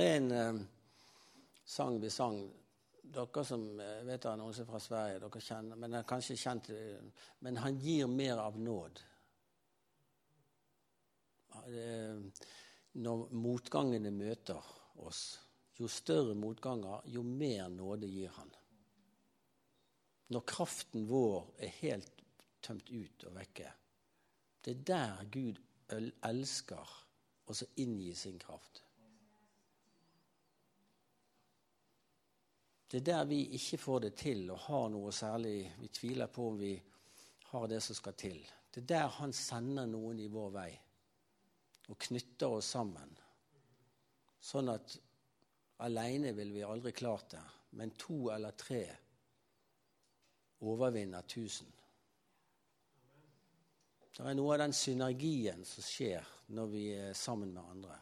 [0.00, 0.60] Er en eh,
[1.64, 2.40] sang vi sang
[3.10, 6.06] Dere som eh, vet det er noen som er fra Sverige, dere kjenner, men er
[6.06, 9.00] kanskje kjent eh, Men han gir mer av nåd.
[13.02, 14.70] Når motgangene møter
[15.02, 15.20] oss,
[15.78, 18.50] jo større motganger, jo mer nåde gir han.
[20.30, 22.24] Når kraften vår er helt
[22.62, 23.72] tømt ut og vekke.
[24.62, 26.94] Det er der Gud elsker
[27.50, 28.84] å inngi sin kraft.
[32.90, 36.48] Det er der vi ikke får det til og har noe særlig Vi tviler på
[36.50, 36.72] om vi
[37.52, 38.40] har det som skal til.
[38.70, 40.70] Det er der han sender noen i vår vei
[41.90, 43.14] og knytter oss sammen.
[44.40, 44.94] Sånn at
[45.86, 47.42] aleine ville vi aldri klart det,
[47.78, 48.82] men to eller tre
[50.66, 51.70] overvinner tusen.
[54.10, 57.98] Det er noe av den synergien som skjer når vi er sammen med andre.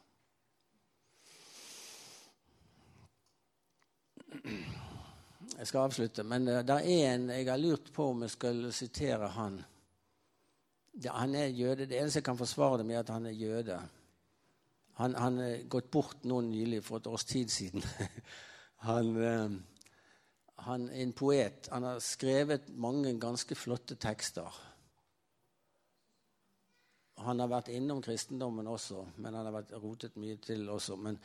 [5.59, 8.67] Jeg skal avslutte, men eh, det er en jeg har lurt på om jeg skal
[8.75, 9.59] sitere han.
[11.03, 11.87] Ja, han er jøde.
[11.87, 13.79] Det eneste jeg kan forsvare det med, er at han er jøde.
[14.99, 17.85] Han, han er gått bort nå nylig, for et års tid siden.
[18.89, 19.59] han, eh,
[20.67, 21.69] han er en poet.
[21.73, 24.65] Han har skrevet mange ganske flotte tekster.
[27.23, 30.99] Han har vært innom kristendommen også, men han har vært rotet mye til også.
[31.03, 31.19] Men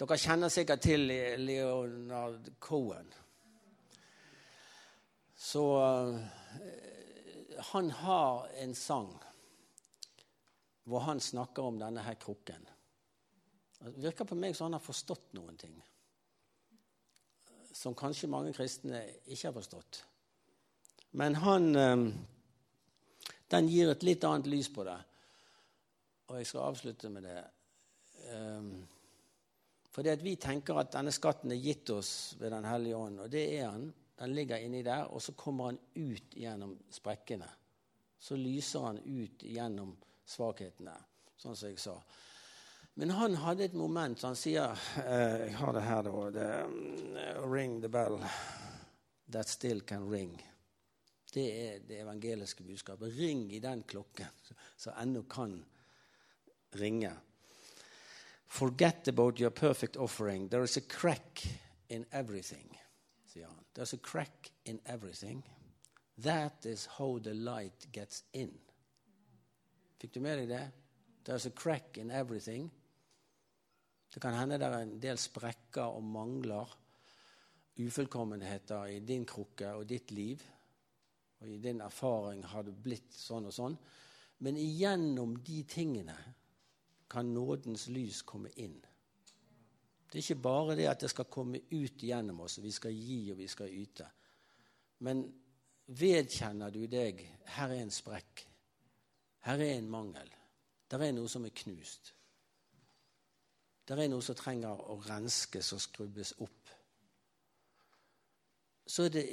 [0.00, 1.04] dere kjenner sikkert til
[1.44, 3.10] Leonard Cohen.
[5.36, 6.16] Så uh,
[7.72, 9.12] han har en sang
[10.88, 12.64] hvor han snakker om denne her krukken.
[13.80, 15.76] Det virker på meg som han har forstått noen ting
[17.72, 20.02] som kanskje mange kristne ikke har forstått.
[21.16, 22.08] Men han uh,
[23.50, 24.98] Den gir et litt annet lys på det.
[26.30, 27.40] Og jeg skal avslutte med det.
[29.90, 33.30] Fordi at vi tenker at denne skatten er gitt oss ved Den hellige ånd, og
[33.30, 33.88] det er han.
[34.20, 37.48] Den ligger inni der, og så kommer han ut gjennom sprekkene.
[38.20, 39.94] Så lyser han ut gjennom
[40.28, 40.94] svakhetene,
[41.40, 41.96] sånn som jeg sa.
[43.00, 46.24] Men han hadde et moment Han sier eh, Jeg har det her, da.
[46.34, 46.48] Det,
[47.16, 48.18] uh, ring the bell
[49.30, 50.34] that still can ring.
[51.32, 53.14] Det er det evangeliske budskapet.
[53.14, 54.26] Ring i den klokken
[54.76, 55.54] som ennå kan
[56.74, 57.12] ringe.
[58.50, 60.48] Forget about your perfect offering.
[60.48, 61.42] There is a crack
[61.88, 62.76] in everything.
[63.74, 65.44] There's a crack in everything.
[66.18, 68.50] That is how the light gets in.
[70.00, 70.64] Fikk du med deg det?
[71.24, 72.66] There's a crack in everything.
[74.10, 76.74] Det kan hende det er en del sprekker og mangler,
[77.78, 80.42] ufullkommenheter i din krukke og ditt liv.
[81.38, 83.78] Og i din erfaring har det blitt sånn og sånn.
[84.42, 86.18] Men igjennom de tingene
[87.10, 88.78] kan nådens lys komme inn.
[90.10, 92.94] Det er ikke bare det at det skal komme ut gjennom oss, og vi skal
[92.94, 94.06] gi og vi skal yte.
[95.06, 95.22] Men
[95.86, 97.22] vedkjenner du deg
[97.56, 98.46] her er en sprekk,
[99.46, 100.30] her er en mangel,
[100.90, 102.12] der er noe som er knust.
[103.88, 106.74] Der er noe som trenger å renskes og skrubbes opp.
[108.86, 109.24] Så er det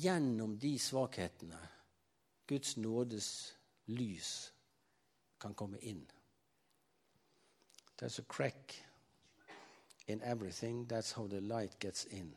[0.00, 1.60] gjennom de svakhetene
[2.48, 3.28] Guds nådes
[3.92, 4.32] lys
[5.40, 6.04] kan komme inn.
[7.98, 8.74] There's a crack
[10.06, 10.86] in everything.
[10.88, 12.34] That's how the light gets in.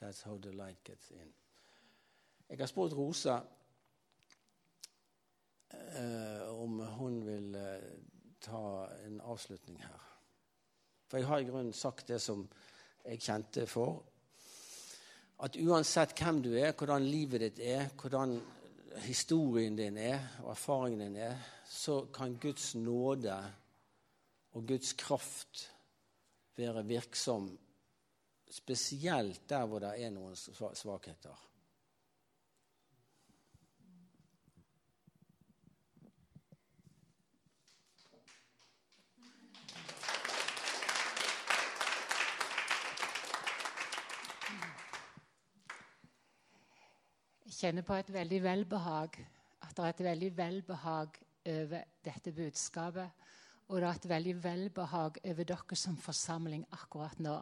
[0.00, 1.32] That's how the light gets in.
[2.50, 3.40] Jeg har spurt Rosa
[5.74, 7.62] uh, om hun vil uh,
[8.40, 10.00] ta en avslutning her.
[11.08, 12.48] For jeg har i grunnen sagt det som
[13.04, 14.02] jeg kjente for.
[15.42, 18.40] At uansett hvem du er, hvordan livet ditt er, hvordan
[19.06, 21.36] historien din er, og erfaringen din er,
[21.68, 23.38] så kan Guds nåde
[24.54, 25.70] og Guds kraft
[26.56, 27.48] være virksom,
[28.50, 31.40] spesielt der hvor det er noen svakheter.
[47.44, 49.14] Jeg kjenner på et veldig velbehag.
[49.64, 53.23] At det er et veldig velbehag over dette budskapet.
[53.68, 57.36] Og det er et veldig velbehag over dere som forsamling akkurat nå.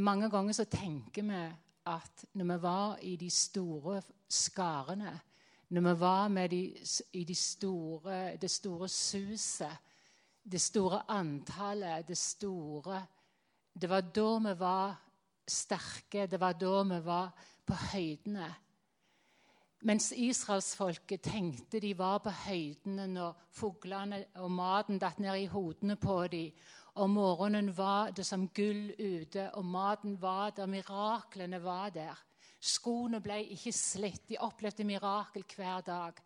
[0.00, 1.42] Mange ganger så tenker vi
[1.90, 5.12] at når vi var i de store skarene,
[5.70, 6.62] når vi var med de,
[7.12, 9.76] i de store, det store suset,
[10.42, 13.06] det store antallet, det store
[13.80, 14.96] Det var da vi var
[15.46, 17.30] sterke, det var da vi var
[17.66, 18.54] på høydene.
[19.80, 25.96] Mens israelsfolket tenkte de var på høydene når fuglene og maten datt ned i hodene
[25.96, 26.52] på dem.
[27.00, 32.18] Om morgenen var det som gull ute, og maten var der, miraklene var der.
[32.60, 34.26] Skoene ble ikke slitt.
[34.28, 36.20] De opplevde mirakel hver dag.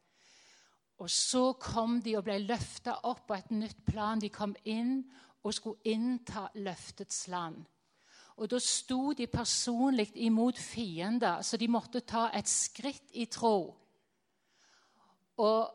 [0.99, 4.19] Og så kom de og ble løfta opp på et nytt plan.
[4.19, 5.05] De kom inn
[5.45, 7.63] og skulle innta løftets land.
[8.37, 13.75] Og da sto de personlig imot fiender, så de måtte ta et skritt i tro.
[15.39, 15.71] Og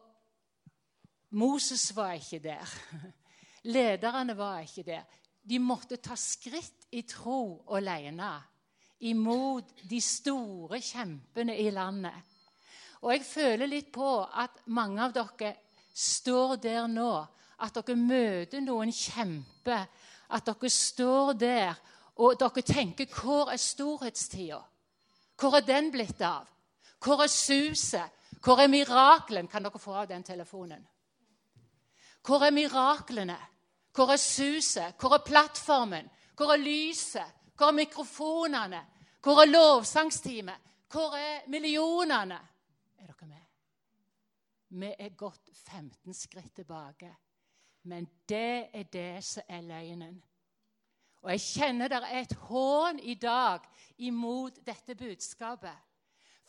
[1.29, 2.75] Moses var ikke der.
[3.73, 5.07] Lederne var ikke der.
[5.49, 8.33] De måtte ta skritt i tro alene
[9.07, 12.15] imot de store kjempene i landet.
[12.99, 15.53] Og jeg føler litt på at mange av dere
[15.95, 17.13] står der nå,
[17.63, 19.87] at dere møter noen kjemper,
[20.35, 21.79] at dere står der
[22.19, 24.59] og dere tenker hvor er storhetstida?
[25.39, 26.47] Hvor er den blitt av?
[26.99, 28.11] Hvor er suset?
[28.43, 29.47] Hvor er mirakelen?
[29.47, 30.83] Kan dere få av den telefonen?
[32.25, 33.37] Hvor er miraklene?
[33.95, 34.95] Hvor er suset?
[34.99, 36.09] Hvor er plattformen?
[36.35, 37.35] Hvor er lyset?
[37.57, 38.81] Hvor er mikrofonene?
[39.23, 40.67] Hvor er lovsangsteamet?
[40.91, 42.39] Hvor er millionene?
[42.99, 43.45] Er dere med?
[44.69, 47.15] Vi er gått 15 skritt tilbake.
[47.83, 50.23] Men det er det som er løgnen.
[51.21, 53.65] Og jeg kjenner det er et hån i dag
[53.97, 55.75] imot dette budskapet.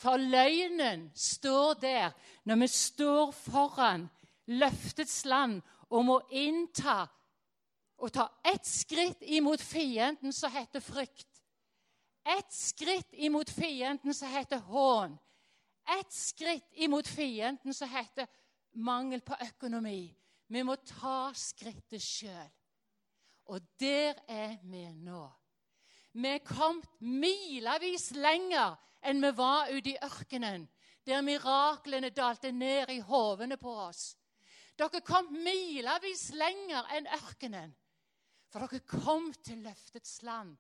[0.01, 2.13] For løgnen står der
[2.49, 4.07] når vi står foran
[4.47, 5.61] løftets land
[5.91, 7.03] og må innta
[8.01, 11.27] og ta ett skritt imot fienden som heter frykt.
[12.25, 15.19] Ett skritt imot fienden som heter hån.
[16.01, 18.27] Ett skritt imot fienden som heter
[18.73, 20.15] mangel på økonomi.
[20.47, 22.49] Vi må ta skrittet sjøl.
[23.51, 25.25] Og der er vi nå.
[26.13, 28.77] Vi er kommet milevis lenger
[29.07, 30.67] enn vi var ute i ørkenen,
[31.07, 34.13] der miraklene dalte ned i hovene på oss.
[34.79, 37.75] Dere kom milevis lenger enn ørkenen.
[38.51, 40.57] For dere kom til løftets land.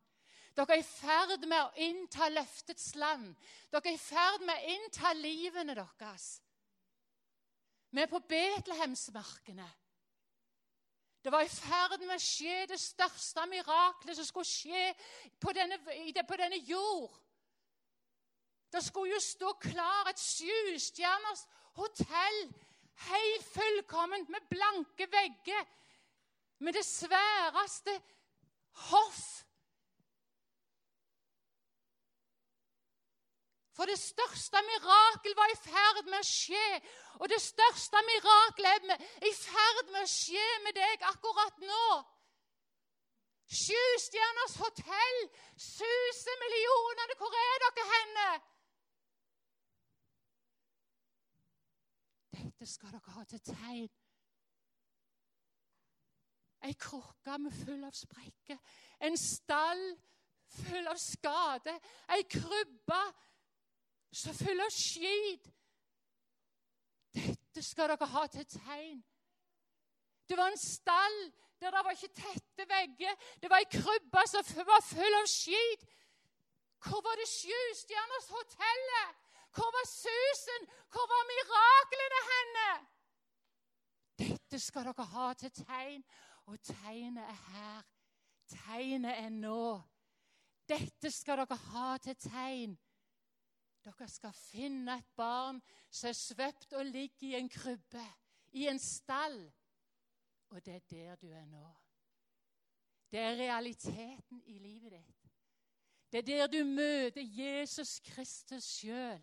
[0.55, 3.31] Dere er i ferd med å innta løftets land.
[3.71, 6.31] Dere er i ferd med å innta livene deres.
[7.91, 9.67] Vi er på Betlehemsmarkene.
[11.25, 14.85] Det var i ferd med å skje det største miraklet som skulle skje
[15.41, 15.77] på denne,
[16.25, 17.13] på denne jord.
[18.73, 21.45] Det skulle jo stå klar et sjustjerners
[21.77, 22.41] hotell,
[23.11, 25.69] helt fullkomment, med blanke vegger
[26.61, 27.95] med det sværeste
[28.89, 29.23] hoff.
[33.81, 36.65] For det største mirakel var i ferd med å skje.
[37.17, 41.87] Og det største mirakelet er i ferd med å skje med deg akkurat nå.
[43.61, 45.23] Sjustjerners hotell,
[45.57, 47.17] suser millionene.
[47.23, 48.27] Hvor er dere henne?
[52.37, 53.89] Dette skal dere ha til tegn
[56.69, 58.61] Ei krukke med full av sprekker.
[59.01, 59.81] En stall
[60.61, 61.73] full av skade.
[62.13, 63.01] Ei krybbe
[64.13, 65.47] så full av skit.
[67.15, 68.99] Dette skal dere ha til tegn.
[70.29, 71.21] Det var en stall
[71.61, 73.17] der det var ikke tette vegger.
[73.43, 75.83] Det var ei krybbe som var full av skit.
[76.81, 79.19] Hvor var det sjustjerners hotellet?
[79.55, 80.69] Hvor var susen?
[80.93, 82.71] Hvor var miraklene henne?
[84.19, 86.05] Dette skal dere ha til tegn.
[86.47, 87.83] Og tegnet er her.
[88.49, 89.81] Tegnet er nå.
[90.69, 92.79] Dette skal dere ha til tegn.
[93.85, 95.61] Dere skal finne et barn
[95.91, 98.05] som er svøpt og ligger i en krybbe,
[98.53, 99.39] i en stall.
[100.51, 101.67] Og det er der du er nå.
[103.11, 105.21] Det er realiteten i livet ditt.
[106.13, 109.23] Det er der du møter Jesus Kristus sjøl.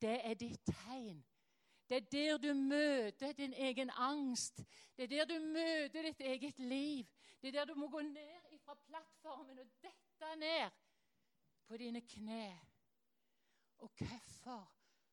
[0.00, 1.24] Det er ditt tegn.
[1.88, 4.62] Det er der du møter din egen angst.
[4.96, 7.06] Det er der du møter ditt eget liv.
[7.42, 10.70] Det er der du må gå ned fra plattformen og dette ned
[11.66, 12.58] på dine kne.
[13.78, 14.72] Og hvorfor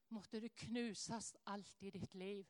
[0.09, 2.45] måtte det knuses alt i ditt liv?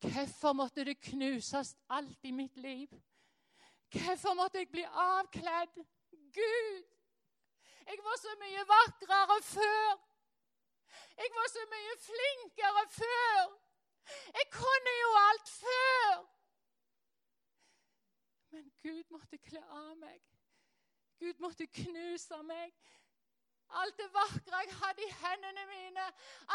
[0.00, 2.88] Hvorfor måtte det knuses alt i mitt liv?
[3.92, 5.74] Hvorfor måtte jeg bli avkledd?
[6.10, 6.84] Gud!
[7.88, 9.92] Jeg var så mye vakrere før.
[11.16, 13.54] Jeg var så mye flinkere før.
[14.38, 16.26] Jeg kunne jo alt før.
[18.50, 20.20] Men Gud måtte kle av meg.
[21.18, 22.76] Gud måtte knuse meg.
[23.68, 26.04] Alt det vakre jeg hadde i hendene mine,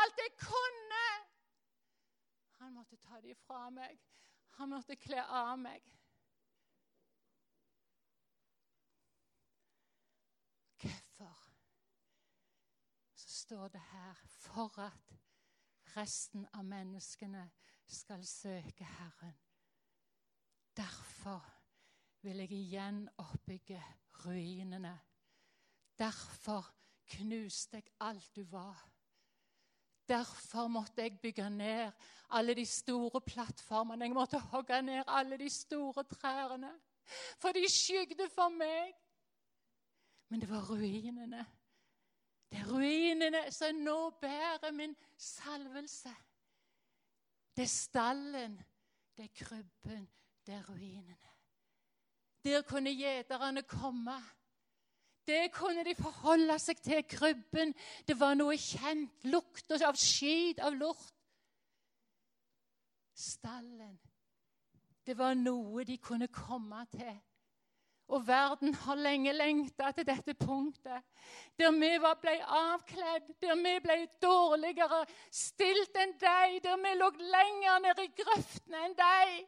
[0.01, 1.05] alt jeg kunne.
[2.59, 3.99] Han måtte ta det ifra meg.
[4.57, 5.89] Han måtte kle av meg.
[10.81, 11.37] Hvorfor?
[13.15, 15.13] Så står det her for at
[15.95, 17.45] resten av menneskene
[17.87, 19.35] skal søke Herren.
[20.77, 21.43] Derfor
[22.23, 23.81] vil jeg igjen oppbygge
[24.23, 24.93] ruinene.
[25.99, 26.71] Derfor
[27.07, 28.89] knuste jeg alt du var.
[30.07, 31.91] Derfor måtte jeg bygge ned
[32.29, 34.05] alle de store plattformene.
[34.05, 36.71] Jeg måtte hogge ned alle de store trærne,
[37.39, 38.93] for de skygde for meg.
[40.29, 41.45] Men det var ruinene.
[42.51, 46.11] Det er ruinene som nå bærer min salvelse.
[47.55, 48.61] Det er stallen,
[49.17, 50.09] det er krybben,
[50.45, 51.29] det er ruinene.
[52.43, 54.15] Der kunne gjeterne komme.
[55.27, 57.03] Det kunne de forholde seg til.
[57.07, 57.73] Krybben,
[58.07, 59.27] det var noe kjent.
[59.31, 61.13] Lukt av skit, av lort.
[63.13, 63.99] Stallen,
[65.05, 67.13] det var noe de kunne komme til.
[68.13, 71.05] Og verden har lenge lengta til dette punktet,
[71.57, 77.79] der vi ble avkledd, der vi ble dårligere stilt enn deg, der vi lå lenger
[77.85, 79.39] nede i grøftene enn deg.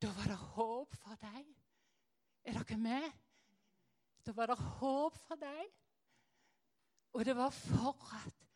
[0.00, 1.48] Da var det håp for deg.
[2.44, 3.10] Er dere med?
[4.26, 5.70] Da var det håp for deg.
[7.12, 8.46] Og det var for at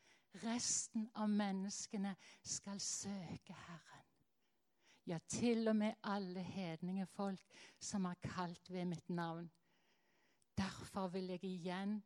[0.45, 3.91] resten av menneskene skal søke Herren.
[5.07, 9.51] Ja, til og med alle hedningefolk som har kalt ved mitt navn.
[10.57, 11.99] Derfor vil jeg igjen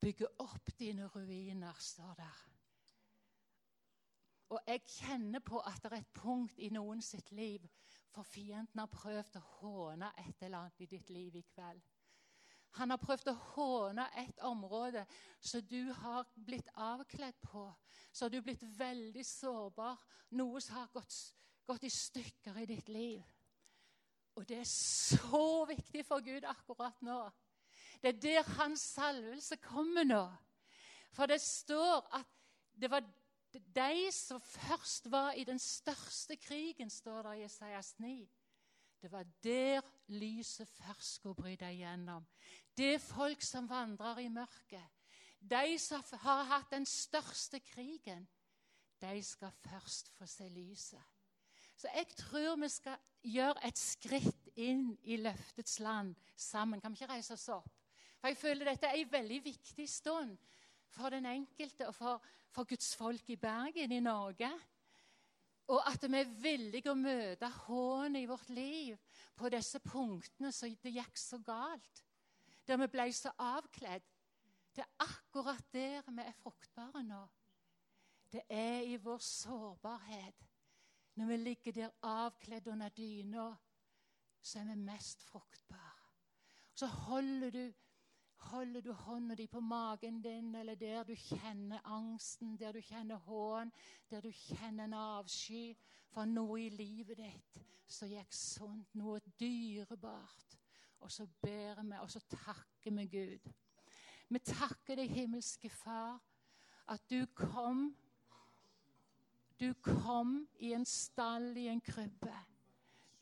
[0.00, 2.40] bygge opp dine ruiner, står der.
[4.54, 7.64] Og jeg kjenner på at det er et punkt i noen sitt liv
[8.14, 11.82] for fienden har prøvd å håne et eller annet i ditt liv i kveld.
[12.78, 15.04] Han har prøvd å håne et område
[15.38, 17.68] som du har blitt avkledd på.
[18.12, 20.00] Så har du blitt veldig sårbar.
[20.34, 21.14] Noe som har gått,
[21.66, 23.22] gått i stykker i ditt liv.
[24.34, 27.20] Og det er så viktig for Gud akkurat nå.
[28.02, 30.24] Det er der hans salvelse kommer nå.
[31.14, 32.32] For det står at
[32.74, 33.04] det var
[33.54, 38.16] de som først var i den største krigen, står det i Jesajas 9.
[39.04, 42.26] Det var der lyset først skulle bryte igjennom.
[42.76, 44.84] Det er folk som vandrer i mørket.
[45.38, 48.26] De som har hatt den største krigen,
[49.00, 51.02] de skal først få se lyset.
[51.76, 56.80] Så jeg tror vi skal gjøre et skritt inn i løftets land sammen.
[56.80, 57.70] Kan vi ikke reise oss opp?
[58.20, 60.36] For Jeg føler dette er en veldig viktig stund
[60.94, 62.22] for den enkelte og for,
[62.54, 64.50] for Guds folk i Bergen, i Norge.
[65.68, 68.96] Og at vi er villige å møte hånet i vårt liv
[69.36, 72.04] på disse punktene så det gikk så galt.
[72.66, 74.06] Der vi ble så avkledd.
[74.74, 77.22] Det er akkurat der vi er fruktbare nå.
[78.32, 80.48] Det er i vår sårbarhet.
[81.14, 83.54] Når vi ligger der avkledd under dyna,
[84.42, 86.10] så er vi mest fruktbare.
[86.74, 87.72] Så holder du
[88.44, 93.16] Holder du hånda di på magen din, eller der du kjenner angsten, der du kjenner
[93.16, 93.72] hån,
[94.10, 95.76] der du kjenner en avsky
[96.12, 100.58] for noe i livet ditt som gikk sunt, noe dyrebart.
[101.04, 103.52] Og så ber vi, og så takker vi Gud.
[104.32, 106.16] Vi takker deg, himmelske Far,
[106.88, 107.90] at du kom.
[109.60, 112.32] Du kom i en stall, i en krybbe.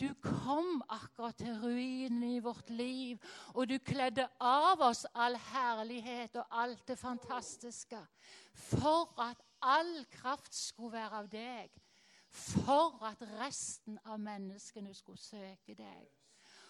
[0.01, 3.19] Du kom akkurat til ruinen i vårt liv,
[3.55, 8.01] og du kledde av oss all herlighet og alt det fantastiske.
[8.55, 11.79] For at all kraft skulle være av deg.
[12.33, 16.22] For at resten av menneskene skulle søke deg.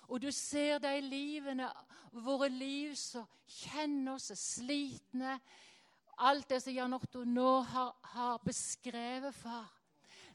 [0.08, 1.68] Og du ser de livene,
[2.12, 5.38] våre liv som kjenner oss slitne.
[6.22, 9.70] Alt det som Jan Otto nå har, har beskrevet, far.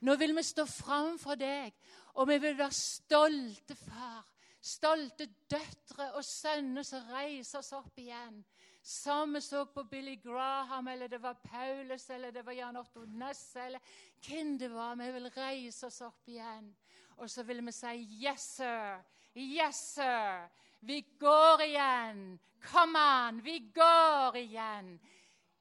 [0.02, 1.74] Nå vil vi stå fram for deg,
[2.18, 4.26] og vi vil være stolte, far.
[4.62, 8.42] Stolte døtre og sønner som reiser oss opp igjen.
[8.88, 13.04] Som vi så på Billy Graham, eller det var Paulus, eller det var Jan Otto
[13.06, 13.84] Næss, eller
[14.26, 14.96] hvem det var.
[14.96, 16.72] Vi vil reise oss opp igjen.
[17.18, 19.17] Og så vil vi si 'Yes, sir'.
[19.38, 20.50] Yes, sir.
[20.80, 22.40] Vi går igjen.
[22.72, 23.42] Come on!
[23.42, 25.00] vi går igjen.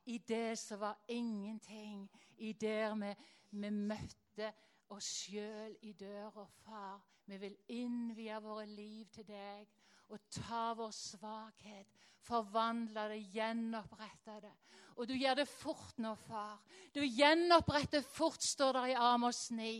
[0.04, 2.08] I det som var ingenting.
[2.36, 3.14] I der vi,
[3.50, 4.52] vi møtte
[4.88, 7.00] oss sjøl i døra, far.
[7.26, 9.66] Vi vil innvie våre liv til deg
[10.08, 11.88] og ta vår svakhet,
[12.22, 14.52] forvandle det, gjenopprette det.
[14.96, 16.62] Og du gjør det fort nå, far.
[16.94, 19.72] Du gjenoppretter fort, står det i Amos 9.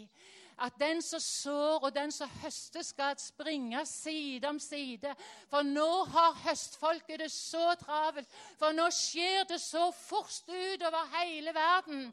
[0.59, 5.13] at den som sår og den som høster, skal springe side om side.
[5.53, 8.29] For nå har høstfolket det så travelt.
[8.59, 12.09] For nå skjer det så fort utover hele verden.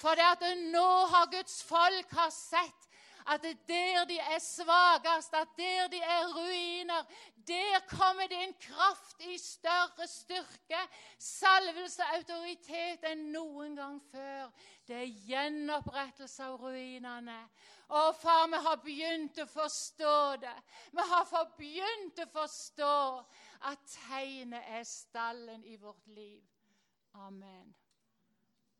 [0.00, 2.88] For det at nå har Guds folk har sett
[3.26, 7.02] at der de er svakest, at der de er ruiner,
[7.46, 10.80] der kommer det en kraft i større styrke,
[11.18, 14.50] salvelse autoritet enn noen gang før.
[14.86, 17.38] Det er gjenopprettelse av ruinene.
[17.92, 20.56] Å, far, vi har begynt å forstå det.
[20.92, 22.96] Vi har begynt å forstå
[23.68, 26.42] at tegnet er stallen i vårt liv.
[27.14, 27.74] Amen.